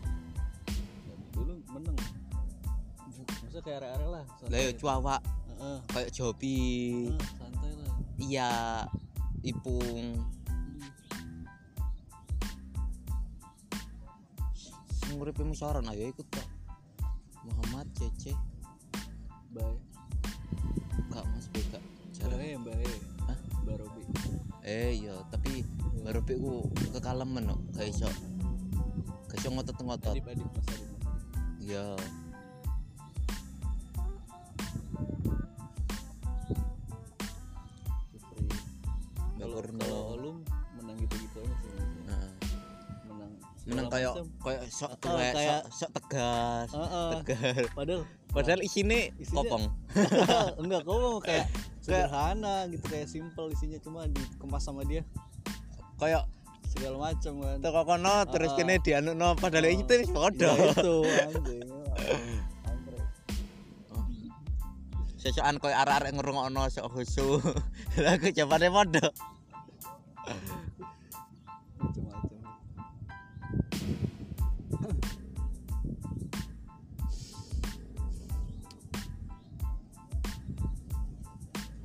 Dan 1.06 1.19
dulu 1.34 1.54
menang 1.69 1.97
maksudnya 3.52 3.68
kayak 3.68 3.80
area-area 3.84 4.08
lah 4.08 4.24
lah 4.24 4.24
santai 4.40 4.64
ya 4.64 4.72
cuawa 4.80 5.16
Heeh, 5.60 5.80
kayak 5.92 6.10
jobi 6.16 6.58
santai 7.36 7.72
lah. 7.76 7.92
Iya 8.16 8.52
ipung. 9.44 10.24
Sing 15.04 15.20
uripe 15.20 15.44
musyawarah 15.44 15.84
ayo 15.92 16.16
ikut 16.16 16.24
kok 16.32 16.48
Muhammad 17.44 17.92
Cece. 17.92 18.32
Bye 19.52 19.76
Kak 21.12 21.28
Mas 21.36 21.52
Beka 21.52 21.84
jarang. 22.16 22.40
Bye 22.40 22.72
bye 22.72 22.96
Hah? 23.28 23.38
Mbak 23.68 23.76
Robi. 23.84 24.02
Eh 24.64 25.04
iya 25.04 25.20
tapi 25.28 25.68
baru 26.08 26.24
ku 26.24 26.72
kekalemen 26.96 27.52
kok 27.52 27.60
gak 27.76 27.88
iso. 27.92 28.08
Gak 29.28 29.44
iso 29.44 29.52
ngotot-ngotot. 29.52 30.16
Adip 30.16 30.24
Mas 30.24 30.40
Adip. 30.40 30.48
iya. 31.60 32.00
Jeffrey 32.00 32.21
sok 44.82 44.91
Oh, 44.91 44.98
tuwek 45.00 45.30
kayak- 45.32 45.65
sok, 45.67 45.78
sok 45.78 45.89
tegas 45.94 46.70
Heeh. 46.72 47.10
tegas 47.15 47.65
padahal 47.72 48.02
padahal 48.28 48.62
isine 48.62 49.13
Isinya- 49.15 49.38
kopong 49.38 49.63
enggak 50.62 50.82
mau 50.84 51.20
kayak 51.20 51.46
sederhana 51.84 52.65
gitu 52.67 52.86
kayak 52.88 53.06
simple 53.06 53.50
isinya 53.50 53.78
cuma 53.78 54.06
dikemas 54.06 54.62
sama 54.62 54.82
dia 54.82 55.06
kayak 55.96 56.26
segala 56.65 56.98
macam 57.04 57.34
kan 57.38 57.58
teko 57.60 57.82
kono 57.84 58.15
terus 58.26 58.50
Ah. 58.50 58.56
kene 58.56 58.76
dianukno 58.78 59.30
padahal 59.36 59.65
Ah. 59.65 59.76
itu 59.76 59.94
padha 60.10 60.50
Ya 60.50 60.65
itu 60.72 60.96
anjing 61.04 61.67
Ampre. 62.63 62.98
sesokan 65.15 65.58
koyo 65.58 65.76
arek-arek 65.76 66.15
ngrungokno 66.15 66.63
sok 66.67 66.89
khusu 66.91 67.38
lah 68.02 68.17
kejapane 68.17 68.67
padha 68.67 69.06
macam-macam 71.78 72.11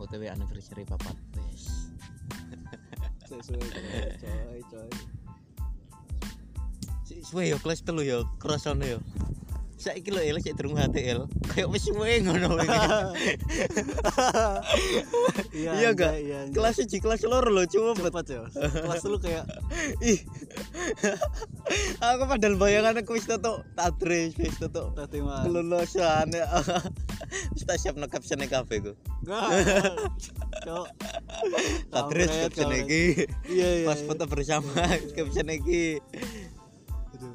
OTW 0.07 0.31
anniversary 0.31 0.87
papat 0.87 1.19
wis 1.35 1.91
sesuai 3.27 3.67
coy 4.23 4.61
coy 4.71 4.91
suwe 7.27 7.51
yo 7.51 7.59
kelas 7.59 7.83
telu 7.83 8.07
yo 8.07 8.23
krasane 8.39 8.87
yo 8.87 8.99
saiki 9.77 10.09
lho 10.09 10.25
el 10.25 10.41
sik 10.41 10.57
durung 10.57 10.81
HTL 10.81 11.29
kayak 11.53 11.69
wis 11.69 11.85
suwe 11.85 12.25
ngono. 12.25 12.57
Iya 15.57 15.73
enggak, 15.73 15.93
enggak? 15.93 16.15
iya 16.21 16.37
anjing. 16.45 16.55
kelas 16.57 16.77
1 16.85 17.05
kelas 17.05 17.21
loro 17.29 17.49
lho 17.53 17.65
cuma 17.69 17.93
cepat 17.97 18.27
ya 18.29 18.41
kelas 18.57 19.01
dulu 19.05 19.19
kayak 19.21 19.45
ih. 20.13 20.21
Aku 22.01 22.23
padahal 22.25 22.57
bayangan 22.57 23.01
aku 23.01 23.17
wis 23.17 23.29
toto 23.29 23.65
tadris 23.77 24.33
wis 24.41 24.57
toto 24.57 24.93
tadi 24.97 25.21
mah 25.21 25.45
kelulusan 25.45 26.33
ya. 26.33 26.47
Wis 27.57 27.67
tak 27.67 27.83
siap 27.83 27.99
no 27.99 28.07
caption 28.07 28.41
kafe 28.47 28.81
ku. 28.81 28.93
Cok 30.65 30.87
tadris 31.93 32.33
caption 32.49 32.71
iki. 32.73 33.29
Iya 33.49 33.69
iya 33.83 33.87
pas 33.89 34.01
iya. 34.01 34.07
foto 34.09 34.25
bersama 34.25 34.73
caption 35.13 35.49
iki. 35.53 36.01
Aduh. 37.17 37.33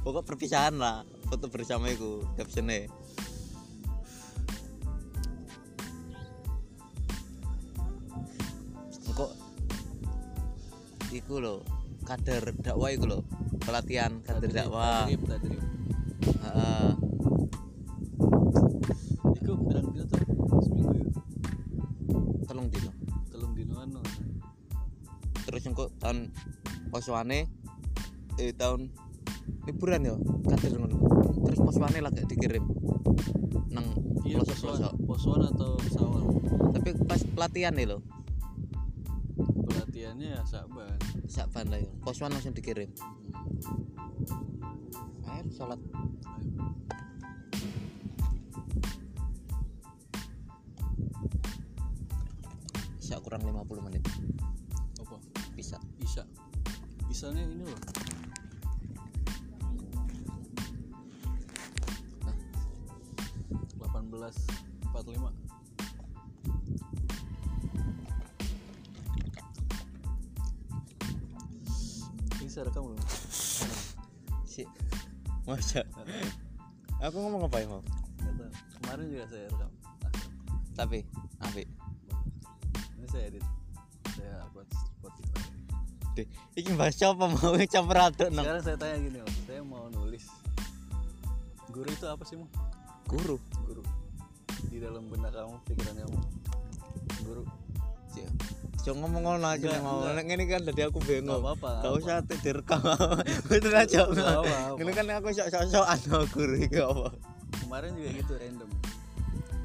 pokok 0.00 0.24
perpisahan 0.24 0.80
lah 0.80 1.04
foto 1.30 1.46
bersama 1.46 1.86
iku 1.86 2.26
captionnya. 2.34 2.90
Kok 9.14 9.32
iku 11.14 11.34
lho 11.38 11.54
kader 12.02 12.50
dakwah 12.58 12.90
iku 12.90 13.06
lho 13.06 13.18
pelatihan 13.62 14.18
kader 14.26 14.50
dakwah. 14.50 15.06
tadrib. 15.06 15.62
Heeh. 16.42 16.90
Iku 19.38 19.52
pirang 19.70 19.86
dino 19.94 20.04
tuh 20.10 20.18
seminggu 20.66 20.94
ya? 20.98 21.06
Telung 22.50 22.66
dino. 22.74 22.90
Telung 23.30 23.52
dinoan 23.54 23.88
no 23.94 24.02
terus 25.46 25.66
engko 25.66 25.90
tahun 25.98 26.30
posoane 26.94 27.50
eh 28.38 28.54
tahun 28.54 28.86
liburan 29.66 30.06
ya 30.06 30.14
kader 30.50 30.72
ngono. 30.78 30.96
Terus 31.46 31.60
posoane 31.60 31.98
lagi 32.02 32.22
dikirim 32.26 32.64
nang 33.70 33.86
iya 34.26 34.42
pelosok 34.42 34.58
pelosok 34.58 34.94
posuan 35.06 35.42
atau 35.46 35.78
sawal 35.94 36.26
tapi 36.74 36.90
pas 37.06 37.22
pelatihan 37.22 37.70
nih 37.78 37.86
lo 37.86 38.02
pelatihannya 39.70 40.34
ya 40.34 40.42
saban 40.42 40.98
sakban 41.30 41.70
lah 41.70 41.78
ya. 41.78 41.90
Posoan 42.02 42.34
langsung 42.34 42.50
dikirim. 42.50 42.90
Air 45.30 45.46
sholat. 45.54 45.78
Bisa 52.98 53.22
kurang 53.22 53.46
50 53.46 53.86
menit. 53.86 54.02
Apa? 54.98 55.16
Bisa. 55.54 55.78
Isa 56.02 56.26
Isanya 57.06 57.46
ini 57.46 57.62
loh 57.62 57.78
delapan 64.20 64.36
belas 64.36 64.36
empat 64.84 65.04
lima 65.08 65.30
bisa 72.44 72.60
rekam 72.66 72.82
belum? 72.84 73.00
sih 74.44 74.66
masa 75.48 75.88
aku 77.00 77.16
ngomong 77.16 77.48
apa 77.48 77.64
ya 77.64 77.66
mau. 77.70 77.82
Kemarin 78.80 79.06
juga 79.08 79.24
saya 79.30 79.46
rekam. 79.48 79.70
Tapi 80.76 80.98
tapi 81.40 81.62
ini 83.00 83.06
saya 83.08 83.24
edit. 83.32 83.44
Saya 84.18 84.44
upload 84.44 84.68
Spotify. 84.68 85.40
deh 86.18 86.26
iki 86.58 86.74
bahas 86.76 86.98
apa 87.00 87.24
mau 87.24 87.54
campur 87.70 87.96
aduk 87.96 88.28
Sekarang 88.34 88.64
saya 88.66 88.76
tanya 88.76 88.96
gini 88.98 89.18
loh, 89.22 89.32
saya 89.46 89.62
mau 89.64 89.86
nulis. 89.94 90.26
Guru 91.70 91.88
itu 91.88 92.04
apa 92.10 92.26
sih, 92.26 92.36
guru 93.06 93.38
Guru. 93.38 93.49
Di 94.80 94.88
dalam 94.88 95.12
benak 95.12 95.36
kamu, 95.36 95.60
pikiran 95.68 95.92
kamu. 95.92 96.18
Guru. 97.28 97.44
sih 98.16 98.24
Cuma 98.80 99.04
ngomong 99.04 99.22
ngono 99.28 99.52
aja 99.52 99.76
mau. 99.84 100.08
Nek 100.08 100.24
ngene 100.24 100.48
kan 100.48 100.64
tadi 100.64 100.80
aku 100.80 101.04
Enggak 101.04 101.20
bingung. 101.20 101.36
apa-apa. 101.44 101.84
Gak 101.84 101.92
usah 102.00 102.16
direkam. 102.24 102.80
Betul 103.52 103.76
aja. 103.76 104.08
Ini 104.80 104.90
kan 104.96 105.04
aku 105.20 105.36
sok-sokan 105.36 106.00
sama 106.00 106.24
guru 106.32 106.56
iki 106.64 106.80
apa. 106.80 107.12
Kemarin 107.60 107.92
juga 107.92 108.08
gitu 108.24 108.32
random. 108.40 108.70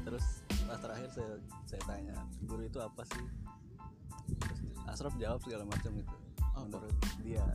Terus 0.04 0.24
pas 0.68 0.78
terakhir 0.84 1.08
saya 1.08 1.32
saya 1.64 1.82
tanya, 1.88 2.16
guru 2.44 2.68
itu 2.68 2.76
apa 2.76 3.02
sih? 3.08 3.24
Terus 4.36 4.60
Asraf 4.84 5.16
jawab 5.16 5.40
segala 5.48 5.64
macam 5.64 5.96
gitu. 5.96 6.16
Menurut 6.60 6.92
dia. 7.24 7.46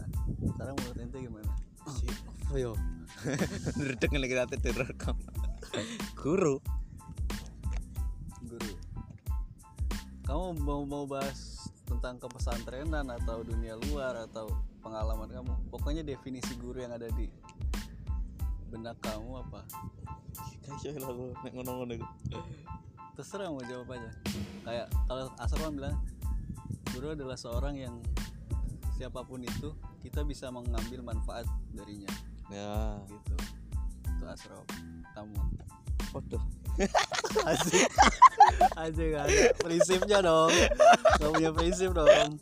Sekarang 0.50 0.74
menurut 0.82 0.98
ente 0.98 1.18
gimana? 1.22 1.52
Si 1.94 2.10
apa 2.10 2.58
yo? 2.58 2.74
Ndredeg 3.78 4.10
ngene 4.10 4.26
kita 4.26 4.58
direkam. 4.58 5.14
Guru. 6.18 6.81
Guru. 8.52 8.74
Kamu 10.28 10.60
mau 10.64 10.84
mau 10.84 11.04
bahas 11.08 11.72
tentang 11.88 12.20
kepesantrenan 12.20 13.08
atau 13.24 13.44
dunia 13.48 13.80
luar 13.88 14.28
atau 14.28 14.52
pengalaman 14.84 15.32
kamu? 15.32 15.54
Pokoknya 15.72 16.04
definisi 16.04 16.52
guru 16.60 16.84
yang 16.84 16.92
ada 16.92 17.08
di 17.16 17.32
benak 18.68 19.00
kamu 19.00 19.40
apa? 19.40 19.64
Yo 20.84 20.96
lah 21.00 21.12
aku 21.12 21.26
nek 21.44 21.52
ngono-ngono 21.56 21.94
iku. 22.00 22.08
terserah 23.16 23.52
mau 23.52 23.64
jawab 23.68 23.92
aja. 23.92 24.10
Kayak 24.64 24.88
kalau 25.08 25.28
Asrwan 25.36 25.76
bilang 25.76 25.96
guru 26.96 27.12
adalah 27.12 27.36
seorang 27.36 27.76
yang 27.76 27.96
siapa 28.96 29.20
pun 29.28 29.44
itu 29.44 29.76
kita 30.00 30.24
bisa 30.24 30.48
mengambil 30.48 31.04
manfaat 31.04 31.48
darinya. 31.76 32.08
Ya, 32.48 33.00
gitu. 33.08 33.36
Itu 34.16 34.24
Asraf 34.28 34.64
kamu. 35.16 35.40
Waduh. 36.16 36.61
Asik 38.82 39.08
gak 39.14 39.24
ada 39.28 39.42
prinsipnya 39.60 40.18
dong 40.24 40.52
Gak 41.20 41.30
punya 41.32 41.52
prinsip 41.54 41.92
dong 41.94 42.40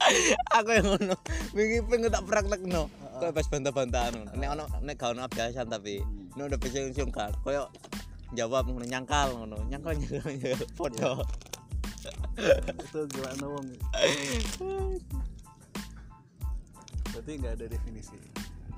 aku 0.49 0.69
yang 0.75 0.85
ngono. 0.85 1.15
Wingi 1.55 1.79
pengen 1.85 2.11
tak 2.11 2.23
praktekno. 2.27 2.91
Kayak 3.19 3.33
pas 3.35 3.47
bantah-bantahan. 3.51 4.13
Nek 4.35 4.49
ono 4.55 4.65
nek 4.83 4.95
gak 4.95 5.11
ono 5.15 5.27
biasan 5.27 5.67
tapi 5.67 6.03
nek 6.35 6.43
udah 6.51 6.59
bisa 6.59 6.79
sungkan. 6.95 7.31
Kayak 7.43 7.71
jawab 8.35 8.67
ngono 8.67 8.85
nyangkal 8.85 9.35
ngono. 9.35 9.57
Nyangkal 9.67 9.95
nyangkal. 9.95 10.57
Foto. 10.77 11.23
Itu 12.79 12.99
gimana 13.11 13.45
wong 13.45 13.67
Berarti 17.11 17.31
gak 17.43 17.53
ada 17.59 17.65
definisi 17.67 18.15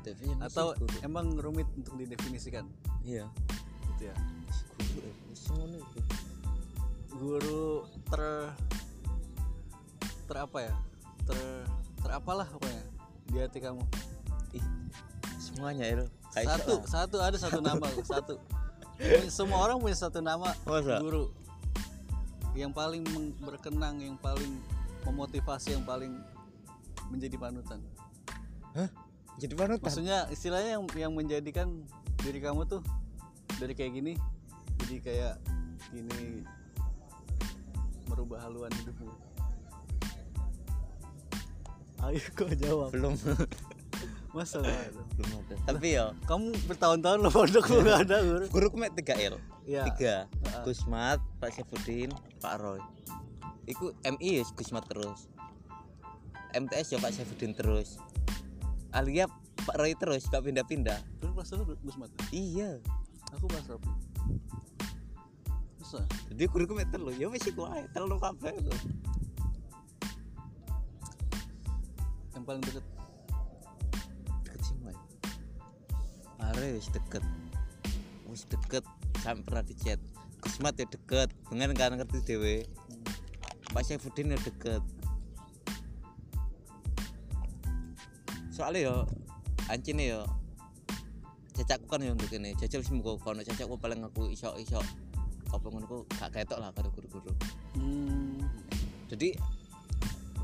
definisi 0.01 0.41
atau 0.41 0.73
guru. 0.73 0.97
emang 1.05 1.37
rumit 1.37 1.69
untuk 1.77 1.93
didefinisikan 1.93 2.65
iya 3.05 3.29
gitu 3.93 4.09
ya 4.09 4.15
guru 4.97 5.10
ngono 5.49 5.75
iku. 5.79 5.99
guru 7.21 7.65
ter 8.09 8.21
ter 10.29 10.35
apa 10.37 10.57
ya? 10.61 10.73
Ter 11.25 11.37
ter 12.01 12.11
apalah 12.11 12.47
pokoknya 12.49 12.83
di 13.29 13.37
hati 13.39 13.59
kamu. 13.61 13.83
Ih 14.57 14.65
semuanya 15.37 15.85
itu. 15.87 16.05
Kayak 16.31 16.47
satu 16.61 16.73
iso 16.79 16.87
satu 16.87 17.17
ada 17.19 17.37
satu 17.37 17.59
nama 17.67 17.87
satu. 18.05 18.35
Semua 19.33 19.65
orang 19.65 19.81
punya 19.81 19.97
satu 19.97 20.21
nama 20.21 20.53
Masa? 20.65 21.01
guru. 21.01 21.33
Yang 22.53 22.71
paling 22.75 23.03
berkenang 23.41 23.97
yang 24.01 24.17
paling 24.19 24.61
memotivasi 25.07 25.73
yang 25.73 25.83
paling 25.83 26.21
menjadi 27.09 27.35
panutan. 27.35 27.81
Lah. 28.71 28.87
jadi 29.35 29.53
panutan? 29.57 29.83
Maksudnya 29.83 30.31
istilahnya 30.31 30.79
yang 30.79 30.83
yang 30.95 31.11
menjadikan 31.11 31.83
diri 32.21 32.39
kamu 32.39 32.63
tuh 32.69 32.81
dari 33.59 33.75
kayak 33.75 33.93
gini 33.97 34.13
jadi 34.81 34.95
kayak 35.01 35.33
gini 35.93 36.45
merubah 38.09 38.43
haluan 38.43 38.71
hidupmu. 38.81 39.11
Ayo 42.01 42.19
kok 42.37 42.49
jawab. 42.57 42.89
Belum. 42.91 43.13
Masa 44.35 44.63
belum 44.63 45.31
ada. 45.43 45.55
Tapi 45.67 45.87
ya. 45.99 46.15
Kamu 46.23 46.55
bertahun-tahun 46.65 47.19
lo 47.19 47.29
pondok 47.29 47.67
lu 47.67 47.83
nggak 47.83 47.99
ada 48.07 48.17
guru 48.23 48.45
guru 48.47 48.67
mek 48.79 48.95
3 48.95 49.31
L. 49.31 49.35
Iya. 49.67 49.83
tiga. 49.91 50.15
Heeh. 50.47 50.63
Gusmat 50.65 51.19
Pak 51.37 51.51
Syafudin 51.51 52.09
Pak 52.39 52.55
Roy. 52.63 52.81
Iku 53.67 53.91
MI 54.01 54.41
ya 54.41 54.43
Gusmat 54.55 54.87
terus. 54.87 55.27
MTS 56.55 56.95
ya 56.95 56.99
Pak 57.03 57.11
Syafudin 57.11 57.51
terus. 57.53 57.99
Alia 58.91 59.27
Pak 59.67 59.77
Roy 59.77 59.93
terus 59.95 60.25
gak 60.27 60.43
pindah-pindah. 60.43 60.99
Dulu 61.21 61.39
kelas 61.39 61.53
dulu 61.53 61.63
Gus 61.79 61.95
Mat. 61.99 62.11
iya. 62.33 62.81
Aku 63.37 63.47
kelas 63.47 63.63
berapa? 63.67 63.87
Masa? 65.91 66.07
jadi 66.31 66.47
guruku 66.47 66.71
mek 66.71 66.87
telu 66.87 67.11
ya 67.19 67.27
wis 67.27 67.43
iku 67.43 67.67
ae 67.67 67.83
telu 67.91 68.15
kabeh 68.15 68.55
itu 68.55 68.71
Yang 72.31 72.43
paling 72.47 72.63
deket. 72.63 72.85
Deket 74.47 74.61
sih 74.63 74.75
Pak 76.39 76.49
Roy 76.55 76.79
wis 76.79 76.87
deket. 76.95 77.23
Wis 78.31 78.47
deket 78.47 78.87
sampai 79.19 79.43
pernah 79.43 79.63
di 79.67 79.75
chat 79.75 79.99
Gusmat 80.39 80.79
ya 80.79 80.87
deket 80.87 81.27
dengan 81.51 81.75
kan 81.75 81.99
ngerti 81.99 82.23
dewe 82.23 82.63
Pak 83.75 83.83
Syafudin 83.83 84.31
ya 84.31 84.39
deket. 84.39 84.79
Soalnya 88.47 88.79
yo 88.79 88.95
ancine 89.67 90.07
yo 90.07 90.23
cacakku 91.51 91.83
kan 91.91 91.99
yo 91.99 92.15
untuk 92.15 92.31
ini 92.31 92.55
jajal 92.55 92.79
sih 92.79 92.95
muka 92.95 93.19
kono 93.19 93.43
cacakku 93.43 93.75
paling 93.75 93.99
aku 94.07 94.31
iso 94.31 94.55
iso 94.55 94.79
apa 95.51 95.65
ngono 95.67 96.07
gak 96.07 96.31
ketok 96.31 96.59
lah 96.63 96.71
karo 96.71 96.87
guru-guru. 96.95 97.31
Hmm, 97.75 98.39
jadi 99.11 99.35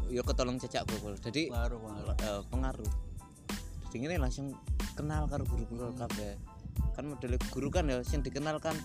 yo 0.07 0.23
ketolong 0.23 0.55
cacakku 0.55 0.95
Bol. 1.03 1.19
jadi 1.19 1.51
pengaruh 1.51 1.79
pengaruh. 1.79 2.15
eh, 2.23 2.41
pengaruh. 2.47 2.91
Jadi 3.87 3.95
ini 4.03 4.15
langsung 4.19 4.55
kenal 4.95 5.27
karo 5.31 5.43
guru-guru 5.47 5.95
kabeh. 5.95 6.35
Kan 6.95 7.11
model 7.11 7.39
guru 7.51 7.67
kan 7.71 7.87
ya 7.87 8.03
sing 8.03 8.23
dikenal 8.23 8.59
kan 8.59 8.75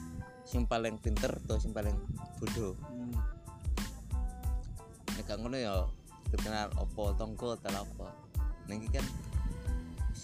sing 0.43 0.67
paling 0.67 0.99
pinter 0.99 1.31
atau 1.47 1.59
sing 1.59 1.71
paling 1.75 1.95
bodoh. 2.43 2.75
Hmm. 2.91 3.15
nek 5.13 5.29
ngono 5.39 5.57
ya 5.61 5.87
dikenal 6.35 6.73
opo 6.79 7.15
tonggo 7.15 7.55
atau 7.59 7.83
apa. 7.83 8.09
Ning 8.67 8.87
kan 8.91 9.05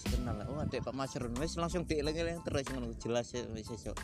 kenal 0.07 0.35
lah. 0.39 0.47
oh 0.47 0.63
adek 0.63 0.85
Pak 0.85 0.95
Masrun 0.95 1.35
wis 1.41 1.59
langsung 1.59 1.83
dieling-eling 1.89 2.45
terus 2.47 2.69
ngono. 2.71 2.95
Jelas 3.01 3.33
ya 3.35 3.43
wis 3.51 3.71
iso 3.73 3.97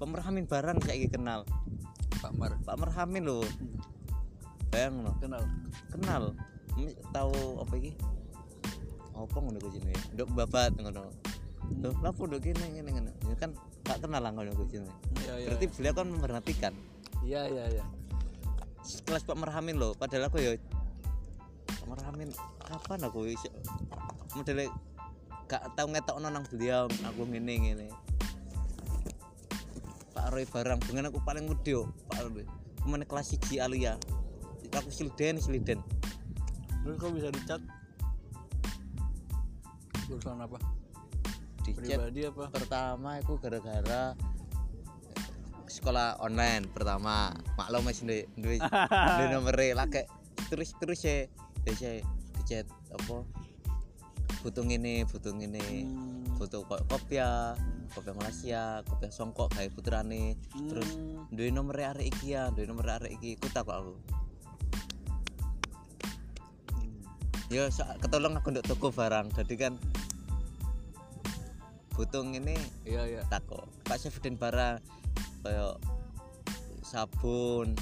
pemerhamin 0.00 0.48
barang 0.48 0.80
saiki 0.84 1.12
kenal. 1.12 1.44
Pak 2.22 2.32
Mar. 2.38 2.56
Pak 2.62 2.76
Merhamin 2.78 3.26
lho. 3.26 3.44
Bayang 4.72 5.04
lo 5.04 5.12
kenal. 5.20 5.42
kenal. 5.92 6.22
Tahu 7.12 7.60
apa 7.60 7.74
iki? 7.76 7.92
Apa 9.12 9.36
ngono 9.36 9.58
ku 9.60 9.68
jenenge 9.68 9.98
nduk 10.16 10.28
babat 10.32 10.72
ngono. 10.78 11.12
Loh, 11.82 11.94
lapo 12.00 12.26
nduk 12.26 12.42
gini 12.42 12.80
ngene 12.80 12.90
ngene 12.90 13.12
ya 13.30 13.36
kan 13.38 13.54
gak 13.86 14.02
kenal 14.02 14.18
lah 14.18 14.34
ngono 14.34 14.50
ku 14.54 14.66
jenenge 14.66 14.92
Iya 15.22 15.34
iya. 15.38 15.46
berarti 15.52 15.66
beliau 15.68 15.94
kan 15.94 16.06
memperhatikan. 16.08 16.72
Iya 17.22 17.42
iya 17.50 17.64
iya. 17.80 17.84
kelas 19.06 19.22
Pak 19.22 19.38
Merhamin 19.38 19.78
loh 19.78 19.94
padahal 19.94 20.26
aku 20.26 20.42
ya 20.42 20.58
Pak 21.70 21.86
Merhamin 21.86 22.34
kapan 22.66 22.98
aku 23.06 23.30
modele 24.34 24.66
gak 25.52 25.76
tau 25.76 25.84
ngetokno 25.84 26.32
nang 26.32 26.48
beliau 26.48 26.88
aku 27.04 27.28
ngene 27.28 27.54
ngene 27.60 27.86
Pak 30.16 30.32
Roy 30.32 30.48
barang 30.48 30.80
dengan 30.88 31.12
aku 31.12 31.20
paling 31.20 31.44
wedi 31.44 31.76
yo 31.76 31.92
Pak 32.08 32.24
Roy 32.24 32.48
ke 32.48 32.86
mana 32.88 33.04
kelas 33.04 33.36
1 33.36 33.60
Alia 33.60 34.00
aku 34.72 34.88
siliden 34.88 35.36
siliden 35.36 35.84
Terus 36.82 36.98
kau 36.98 37.14
bisa 37.14 37.30
dicat? 37.30 37.62
Urusan 40.10 40.42
apa? 40.42 40.58
di 41.62 41.70
chat 41.86 41.94
Pribadi 42.02 42.26
apa? 42.26 42.44
pertama 42.50 43.22
aku 43.22 43.38
gara-gara 43.38 44.18
sekolah 45.70 46.18
online 46.20 46.66
pertama 46.68 47.30
maklum 47.54 47.86
mas 47.86 48.02
duwe 48.02 48.26
duwe 48.34 48.58
duwe 49.16 49.26
nomor 49.30 49.54
lagi 49.54 50.04
terus 50.50 50.74
terus 50.76 51.00
ya 51.06 51.30
ya 51.64 51.72
saya 51.78 52.02
di 52.02 52.42
chat 52.44 52.66
apa 52.92 53.22
butuh 54.42 54.66
ini 54.66 55.06
butuh 55.06 55.32
ini 55.32 55.86
Hmm. 55.86 56.34
foto 56.34 56.66
kok 56.66 56.82
kopia 56.90 57.54
kopia 57.94 58.12
Malaysia 58.12 58.62
kopia 58.82 59.08
songkok 59.08 59.54
kayak 59.54 59.70
putrane 59.70 60.34
terus 60.66 60.90
Hmm. 60.98 61.30
duwe 61.30 61.48
nomor 61.48 61.78
arek 61.78 62.10
iki 62.10 62.34
ya 62.34 62.50
duwe 62.50 62.66
nomor 62.66 62.86
arek 62.90 63.14
iki 63.14 63.38
ku 63.38 63.46
tak 63.48 63.64
aku 63.64 63.94
ya 67.52 67.68
sa- 67.68 67.94
ketolong 68.00 68.34
aku 68.34 68.50
nduk 68.50 68.64
toko 68.64 68.88
barang 68.90 69.30
jadi 69.30 69.54
kan 69.56 69.74
butuh 71.92 72.24
ini 72.24 72.56
Iya 72.82 73.04
iya. 73.04 73.22
tako 73.28 73.68
Pak 73.84 74.00
Syafudin 74.00 74.40
barang 74.40 74.80
kayak 75.44 75.76
sabun 76.82 77.76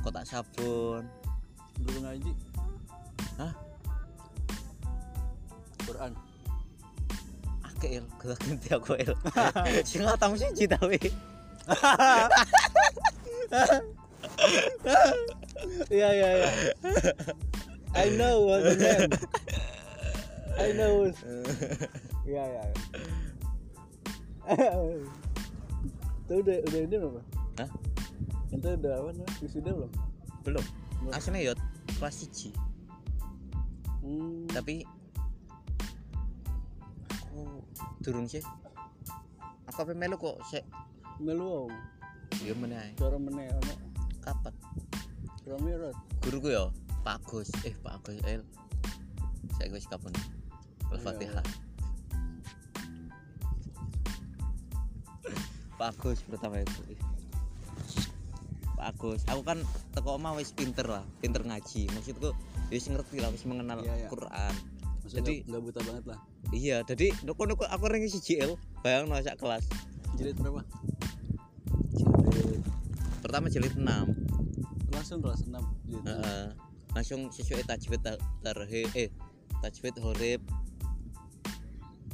kotak 0.00 0.24
sabun 0.24 1.04
Dulu 1.82 1.98
ngaji. 2.06 2.32
Hah? 3.42 3.50
Quran. 5.92 6.12
akeh 7.62 7.90
il 8.00 8.04
gak 8.16 8.40
ganti 8.40 8.68
aku 8.72 8.96
il 8.96 9.12
sing 9.88 10.02
tamu 10.16 10.34
siji 10.40 10.64
tapi 10.64 10.96
Iya 15.92 16.08
iya 16.18 16.28
iya. 16.42 16.50
I 17.92 18.08
know 18.16 18.48
what 18.48 18.66
the 18.66 18.74
name. 18.74 19.12
I 20.58 20.74
know. 20.74 21.06
Iya 22.26 22.42
iya. 22.42 22.62
iya. 24.48 24.48
Itu 26.26 26.32
udah 26.42 26.56
udah 26.66 26.80
ini 26.82 26.96
belum? 26.98 27.14
Hah? 27.60 27.68
Itu 28.50 28.68
udah 28.74 28.92
apa 28.96 29.10
namanya? 29.14 29.38
Wisuda 29.38 29.70
belum? 29.70 29.92
belum 30.42 30.64
aslinya 31.14 31.50
ya 31.50 31.52
kelas 31.98 32.26
siji 32.26 32.50
Hmm. 34.02 34.50
tapi 34.50 34.82
durung 38.02 38.26
sih. 38.26 38.42
Aku 39.70 39.86
apa 39.86 39.94
melu 39.94 40.18
kok 40.18 40.42
sik 40.50 40.66
melu 41.22 41.70
om. 41.70 41.72
ya 42.40 42.56
meneh 42.56 42.96
Cara 42.96 43.16
meneh 43.20 43.46
ono. 43.52 43.74
kapan? 44.24 44.54
Romirot. 45.46 45.96
guruku 46.22 46.54
ya 46.54 46.70
Pak 47.02 47.22
Agus. 47.26 47.50
Eh 47.66 47.74
Pak 47.82 48.02
Agus 48.02 48.18
el. 48.26 48.42
Saya 49.58 49.68
wis 49.74 49.86
kapan? 49.90 50.14
Al-Fatihah 50.92 51.44
Pak 55.78 55.88
Agus 55.98 56.22
pertama 56.26 56.62
itu. 56.62 56.94
Pak 58.78 58.86
Agus. 58.94 59.22
Aku 59.26 59.42
kan 59.42 59.58
teko 59.94 60.18
omah 60.18 60.38
wis 60.38 60.54
pinter 60.54 60.86
lah 60.86 61.02
pinter 61.18 61.42
ngaji. 61.42 61.90
Maksudku 61.90 62.30
ya 62.70 62.74
wis 62.78 62.86
ngerti 62.86 63.18
lah 63.20 63.30
wis 63.34 63.44
mengenal 63.44 63.82
Iya, 63.82 64.06
iya. 64.06 64.08
Quran 64.08 64.54
Maksudnya 65.12 65.28
Jadi- 65.28 65.44
nggak 65.44 65.60
buta 65.62 65.80
banget 65.84 66.04
lah. 66.08 66.18
iya 66.56 66.80
jadi 66.82 67.12
nuku 67.22 67.42
nuku 67.44 67.68
aku 67.68 67.84
rangi 67.84 68.08
si 68.08 68.18
JL 68.18 68.56
bayang 68.80 69.04
no 69.06 69.20
kelas 69.20 69.68
Jilid 70.16 70.40
berapa? 70.40 70.64
Jilid- 71.92 72.64
pertama 73.20 73.52
jilid 73.52 73.76
6 73.76 73.84
Langsung 74.88 75.20
kelas 75.20 75.44
6 75.44 75.60
jilid. 75.84 76.04
Heeh. 76.08 76.44
langsung 76.92 77.28
sesuai 77.28 77.64
tajwid 77.64 78.00
ta- 78.00 78.20
tarhib 78.40 78.88
eh 78.92 79.12
tajwid 79.60 79.96
horib 80.00 80.40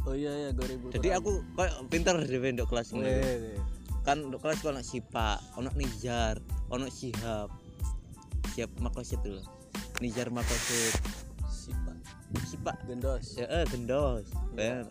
Oh 0.02 0.14
iya 0.14 0.30
iya 0.34 0.50
2000. 0.50 0.94
jadi 0.98 1.18
aku 1.18 1.42
kayak 1.54 1.74
pinter 1.86 2.14
di 2.18 2.38
nduk 2.54 2.66
kelas 2.66 2.90
Weh, 2.90 2.98
ngono 2.98 3.10
weh. 3.10 3.58
kan 4.02 4.18
nduk 4.26 4.42
kelas 4.42 4.58
ono 4.64 4.82
sipa 4.82 5.38
ono 5.54 5.70
nizar 5.74 6.42
ono 6.66 6.90
sihab 6.90 7.50
siap 8.54 8.70
makosid 8.78 9.22
dulu 9.22 9.42
nizar 9.98 10.30
makosid 10.30 10.94
Sipa 12.68 12.84
Gendos. 12.84 13.26
ya 13.40 13.46
eh 13.48 13.64
gendos 13.64 14.26
bayang 14.52 14.88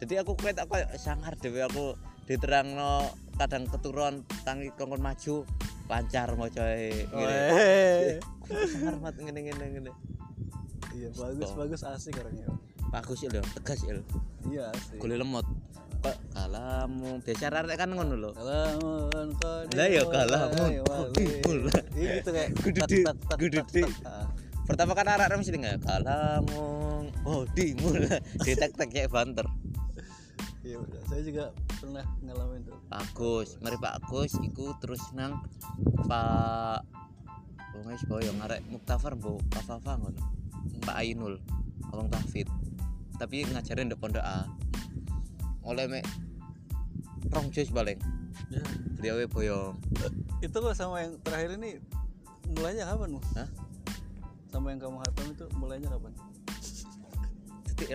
jadi 0.00 0.24
aku 0.24 0.32
kuat 0.40 0.56
aku 0.56 0.80
sangar 0.96 1.36
dewe 1.36 1.60
aku 1.60 1.92
diterangno 2.24 3.12
kadang 3.36 3.68
keturun 3.68 4.24
tangi 4.48 4.72
kongkon 4.72 5.04
maju 5.04 5.44
lancar 5.90 6.32
mau 6.38 6.48
coy 6.48 7.04
Weh. 7.12 8.16
sangar 8.70 8.96
mat 9.02 9.14
ngene 9.18 9.40
ngene. 9.44 9.64
Ngene 9.76 9.92
iya 10.96 11.08
bagus 11.14 11.50
bagus 11.54 11.80
asik 11.86 12.18
orangnya. 12.18 12.46
Bagus 12.90 13.22
il 13.22 13.34
yo 13.34 13.42
tegas 13.58 13.84
il 13.86 14.00
iya 14.50 14.70
asik. 14.74 14.98
Gule 15.02 15.20
lemot. 15.20 15.46
Kok 16.00 16.16
kalamu? 16.32 17.20
Biasa 17.20 17.52
arek 17.52 17.76
kan 17.76 17.92
ngono 17.92 18.14
lho. 18.16 18.30
Kalamun 18.32 19.28
kau 19.36 19.68
Lah 19.76 19.86
ya 19.86 20.02
kalamun, 20.08 20.70
kau 20.82 21.04
timbul. 21.12 21.58
Iya 21.92 22.24
gitu 22.24 22.30
kayak 22.32 22.48
kudu 22.56 23.60
di- 24.70 24.78
pertama 24.78 24.92
kan 24.94 25.06
arek 25.10 25.36
mesti 25.36 25.50
nggak 25.52 25.82
kalamu 25.82 26.66
oh 27.26 27.42
dimul 27.52 27.98
detek 28.46 28.72
tek 28.78 28.88
kayak 28.88 29.10
banter 29.10 29.46
Iya 30.60 30.76
udah. 30.76 31.00
Saya 31.08 31.24
juga 31.24 31.44
pernah 31.80 32.04
ngalamin 32.20 32.68
tuh. 32.68 32.76
Agus 32.92 33.56
mari 33.64 33.80
Pak 33.80 34.04
Agus 34.04 34.36
iku 34.44 34.76
terus 34.76 35.00
nang 35.16 35.40
Pak 36.04 36.84
Wong 37.80 37.88
wis 37.88 38.04
boyo 38.04 38.28
ngarek 38.36 38.60
Muktafar 38.68 39.16
mbok 39.16 39.40
Kafafa 39.48 39.96
ngono 39.96 40.20
Pak 40.84 41.00
Ainul 41.00 41.40
Abang 41.88 42.12
Tafid 42.12 42.44
tapi 43.16 43.48
ngajarin 43.48 43.88
ndek 43.88 43.96
pondok 43.96 44.20
A 44.20 44.44
oleh 45.64 45.88
mek 45.88 46.04
rong 47.32 47.48
jus 47.48 47.72
paling 47.72 47.96
Ya. 48.50 48.60
beliau 48.98 49.30
boyong 49.30 49.78
Itu 50.44 50.60
kok 50.60 50.76
sama 50.76 51.06
yang 51.06 51.16
terakhir 51.22 51.54
ini 51.54 51.78
mulainya 52.50 52.84
kapan, 52.84 53.14
Mu? 53.14 53.20
Hah? 53.38 53.46
Sama 54.50 54.74
yang 54.74 54.80
kamu 54.82 54.98
hatam 54.98 55.26
itu 55.30 55.44
mulainya 55.56 55.88
kapan? 55.88 56.12
titik 57.70 57.88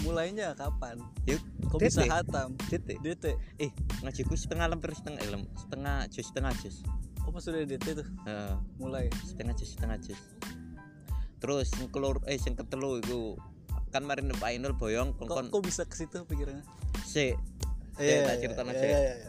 Mulainya 0.00 0.54
kapan? 0.54 0.96
yuk 1.28 1.42
Kok 1.68 1.78
bisa 1.78 2.04
hatam? 2.08 2.56
titik 2.68 3.00
DT. 3.00 3.36
eh 3.58 3.70
ngajiku 4.00 4.32
setengah 4.32 4.70
lemper 4.70 4.92
setengah 4.96 5.20
elem 5.20 5.42
setengah 5.56 5.96
jus 6.08 6.26
setengah 6.28 6.52
jus 6.60 6.76
Oh 7.24 7.30
pas 7.30 7.44
sudah 7.44 7.62
DT 7.62 7.86
tuh 7.94 8.08
Heeh. 8.24 8.54
mulai. 8.76 9.06
setengah 9.22 9.52
jus 9.54 9.76
setengah 9.76 9.98
jus 10.00 10.20
terus 11.40 11.72
sing 11.72 11.88
kelur 11.88 12.20
eh 12.28 12.36
sing 12.36 12.52
ketelu 12.52 13.00
iku 13.00 13.36
kan 13.90 14.04
mari 14.04 14.20
Pak 14.22 14.54
Ainul 14.54 14.76
boyong 14.76 15.16
Kok 15.16 15.24
kongkon 15.24 15.46
kok 15.50 15.62
bisa 15.64 15.82
ke 15.84 15.96
situ 15.96 16.20
pikirannya? 16.24 16.62
sik 17.02 17.34
Iya, 18.00 18.24
tak 18.24 18.34
iya, 18.36 18.40
ceritanya 18.40 18.72
iya, 18.72 18.80
sik. 18.80 18.88
iya, 18.88 19.00
iya. 19.02 19.28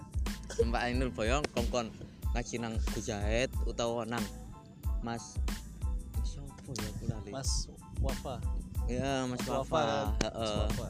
Mbak 0.67 0.81
Ainul 0.85 1.11
boyong 1.11 1.43
kongkon 1.51 1.87
ngaji 2.31 2.55
nang 2.59 2.75
Gujahit 2.91 3.51
utawa 3.65 4.03
nang 4.05 4.23
Mas 5.01 5.35
Sopo 6.61 6.77
ya. 6.77 7.17
Mas 7.33 7.69
Wafa. 8.01 8.35
Ya 8.85 9.25
Mas 9.25 9.41
Mas 9.41 9.49
Wafa. 9.49 10.13
Wafa. 10.13 10.89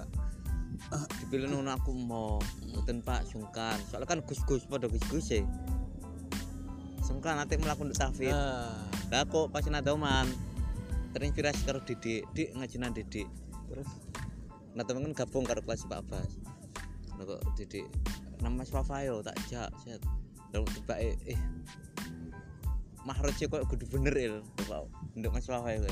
Mas 0.91 1.71
aku 1.71 1.91
mau 1.95 2.39
mboten 2.67 2.99
Pak 2.99 3.23
sungkan. 3.27 3.77
Soalnya 3.87 4.07
kan 4.07 4.19
Gus-gus 4.27 4.67
pada 4.67 4.91
Gus-gus 4.91 5.31
e. 5.31 5.41
Sungkan 7.05 7.39
nanti 7.39 7.55
melakukan 7.55 7.95
tahfidz. 7.95 8.35
Nah, 8.35 8.87
Lah 9.11 9.27
kok 9.27 9.51
pas 9.51 9.67
nadoman 9.67 10.27
terinspirasi 11.11 11.67
karo 11.67 11.83
Didik, 11.83 12.23
Dik 12.31 12.55
ngaji 12.55 12.75
nang 12.79 12.95
Didik. 12.95 13.27
terus 13.67 13.87
Nah 14.71 14.83
temen 14.87 15.03
kan 15.11 15.23
gabung 15.23 15.43
karo 15.43 15.59
kelas 15.63 15.87
Pak 15.87 16.07
Abbas. 16.07 16.31
Lah 17.19 17.23
kok 17.27 17.41
Didik 17.59 17.87
nama 18.41 18.63
Mas 18.63 18.71
Wafa 18.73 19.03
yo 19.05 19.21
tak 19.21 19.37
jak 19.47 19.69
set. 19.83 20.01
Lalu 20.51 20.67
tiba 20.75 20.95
eh, 20.99 21.15
Mahraj 23.01 23.39
kok 23.41 23.65
kudu 23.65 23.85
bener 23.89 24.13
il 24.13 24.35
Bapak 24.61 24.85
untuk 25.17 25.33
Mas 25.33 25.49
itu. 25.49 25.89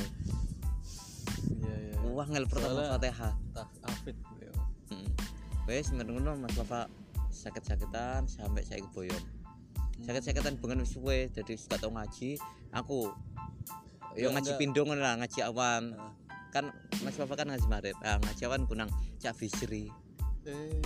iya 1.58 1.76
iya. 1.90 1.94
Wah 2.14 2.28
ngel 2.30 2.46
pertama 2.46 2.86
Fatihah. 2.98 3.34
Tak 3.56 3.70
afid 3.90 4.16
beliau. 4.30 4.54
Heeh. 4.94 5.10
Wes 5.66 5.90
ngono 5.90 6.38
Mas 6.38 6.54
Wafa 6.58 6.86
sakit-sakitan 7.34 8.30
sampai 8.30 8.62
saya 8.62 8.86
boyong. 8.94 9.26
Sakit-sakitan 10.06 10.62
banget 10.62 10.86
wis 10.86 10.94
suwe 10.96 11.28
jadi 11.34 11.54
gak 11.58 11.82
tau 11.82 11.92
ngaji. 11.92 12.38
Aku 12.78 13.10
yo 14.18 14.30
Nggak- 14.30 14.46
ngaji 14.46 14.52
pindho 14.62 14.82
ngono 14.86 15.02
lah 15.02 15.18
ngaji 15.18 15.40
awan. 15.50 15.98
Nah. 15.98 16.14
Kan 16.54 16.74
Mas 17.02 17.18
Wafa 17.18 17.34
kan 17.34 17.50
ngaji 17.50 17.66
marit. 17.70 17.98
Ah 18.06 18.22
ngaji 18.22 18.42
awan 18.46 18.70
kunang 18.70 18.90
Cak 19.18 19.34
Bisri. 19.38 19.90
Eh, 20.46 20.82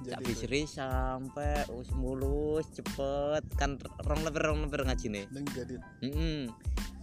Cak 0.00 0.16
jadi 0.16 0.24
Bisri 0.24 0.62
sampai 0.64 1.68
wis 1.70 1.92
mulus 1.92 2.64
cepet 2.72 3.44
kan 3.54 3.76
rong 4.00 4.24
lebar 4.24 4.48
rong 4.48 4.64
lebar 4.64 4.88
ngajine. 4.88 5.28
Neng 5.28 5.44
jadi 5.52 5.76
Heeh. 6.00 6.48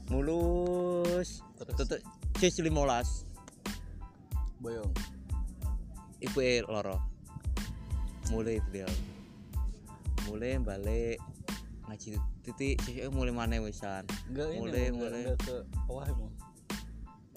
Mulus 0.09 1.45
terus 1.55 1.73
tutuk 1.75 1.99
jus 2.37 2.57
15 2.57 2.73
boyong. 4.57 4.89
ibu 6.17 6.39
e 6.41 6.65
loro 6.65 6.97
mulai 8.33 8.57
beliau 8.65 8.89
mulai 10.25 10.57
balik 10.57 11.21
ngaji 11.85 12.17
titik 12.41 12.81
sih 12.81 13.05
mulai 13.07 13.29
mana 13.29 13.61
wisan 13.61 14.01
Enggak 14.25 14.49
ini 14.49 14.59
Mulai, 14.59 14.85
Mu, 14.89 14.97
enggak, 14.97 14.97
mulai. 14.97 15.21
enggak 15.21 15.37
ke 15.39 15.55
bawah 15.85 16.09
mu. 16.17 16.27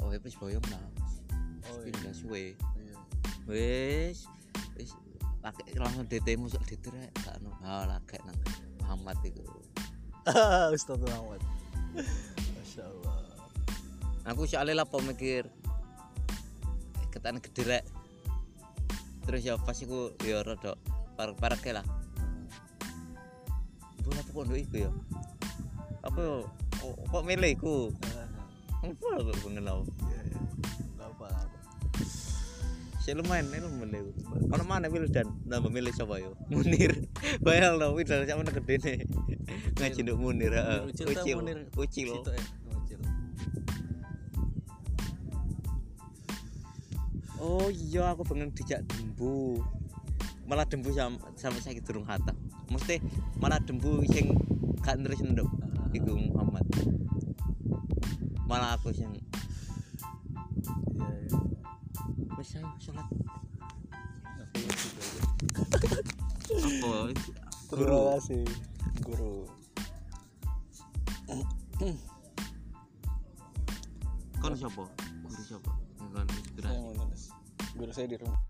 oh 0.00 0.08
wis 0.10 0.34
boyong 0.34 0.64
lah 0.72 0.80
Oh 1.68 1.76
iya. 1.76 1.92
pindah 1.92 2.14
suwe 2.16 2.44
iya. 2.56 2.96
wis 3.44 4.24
wis 4.74 4.96
laki 5.40 5.62
langsung 5.80 6.04
DT 6.04 6.36
musuk 6.36 6.60
DT 6.68 6.92
rek 6.92 7.10
gak 7.24 7.40
ono 7.40 7.56
ah 7.64 7.88
laki 7.88 8.20
nang 8.28 8.36
Muhammad 8.84 9.16
itu 9.24 9.40
Ustaz 10.74 11.00
Muhammad. 11.04 11.40
Masya 12.60 12.84
Allah. 12.84 13.16
aku 14.28 14.44
soalnya 14.44 14.84
lah 14.84 14.86
mikir. 15.00 15.48
Ketan 17.08 17.40
gede 17.40 17.62
rek. 17.64 17.84
Terus 19.24 19.40
ya 19.42 19.56
pas 19.56 19.76
iku 19.80 20.12
ya 20.22 20.44
rada 20.44 20.76
parek-parek 21.16 21.72
lah. 21.72 21.86
Bola 24.00 24.20
apa 24.20 24.30
kok 24.32 24.44
iku 24.52 24.76
ya. 24.76 24.90
Aku 26.08 26.20
yo 26.20 26.36
kok, 26.80 26.94
kok 27.10 27.24
milih 27.24 27.50
iku? 27.52 27.76
Apa 28.80 29.06
aku 29.20 29.32
pengenal 29.44 29.84
saya 33.10 33.26
lumayan 33.26 33.50
ini 33.50 33.66
milih 33.66 34.14
ono 34.54 34.62
mana 34.62 34.86
milih 34.86 35.10
dan 35.10 35.26
nambah 35.42 35.66
milih 35.66 35.90
siapa 35.90 36.22
yo? 36.22 36.30
Munir. 36.54 37.10
Bayang 37.42 37.82
lo 37.82 37.90
widal 37.98 38.22
sama 38.22 38.46
gede 38.46 38.78
nih? 38.86 38.98
Ngaji 39.82 39.98
nduk 40.06 40.14
Munir 40.14 40.54
Ucil. 40.86 41.10
Ucil 41.10 41.42
Situ 41.90 42.30
ya. 42.30 42.44
Ucil. 42.70 43.00
oh 47.42 47.66
iya 47.66 48.14
aku 48.14 48.22
pengen 48.22 48.54
dijak 48.54 48.86
dembu. 48.86 49.58
Malah 50.46 50.70
dembu 50.70 50.94
sama 50.94 51.18
sampai 51.34 51.66
sakit 51.66 51.82
durung 51.82 52.06
hatam. 52.06 52.38
Mesti 52.70 53.02
malah 53.42 53.58
dembu 53.58 54.06
sing 54.06 54.38
gak 54.86 55.02
neris 55.02 55.18
nduk 55.26 55.50
Ah, 55.50 55.90
iku 55.90 56.14
Muhammad. 56.14 56.62
Malah 58.46 58.78
aku 58.78 58.94
sing 58.94 59.10
Iya 60.94 61.10
iya. 61.26 61.59
Wis 62.40 62.56
ayo 62.56 62.72
salat 62.80 63.04
aja. 63.04 64.72
apa 66.56 67.12
Terima 67.68 68.16
kasih 68.16 68.48
guru. 69.04 69.44
kon 74.40 74.56
siapa 74.56 74.88
guru 75.20 75.42
siapa 75.44 75.68
kon 76.00 76.24
inspirasi. 76.32 77.28
Guru 77.76 77.92
saya 77.92 78.08
di 78.08 78.16
rumah. 78.16 78.49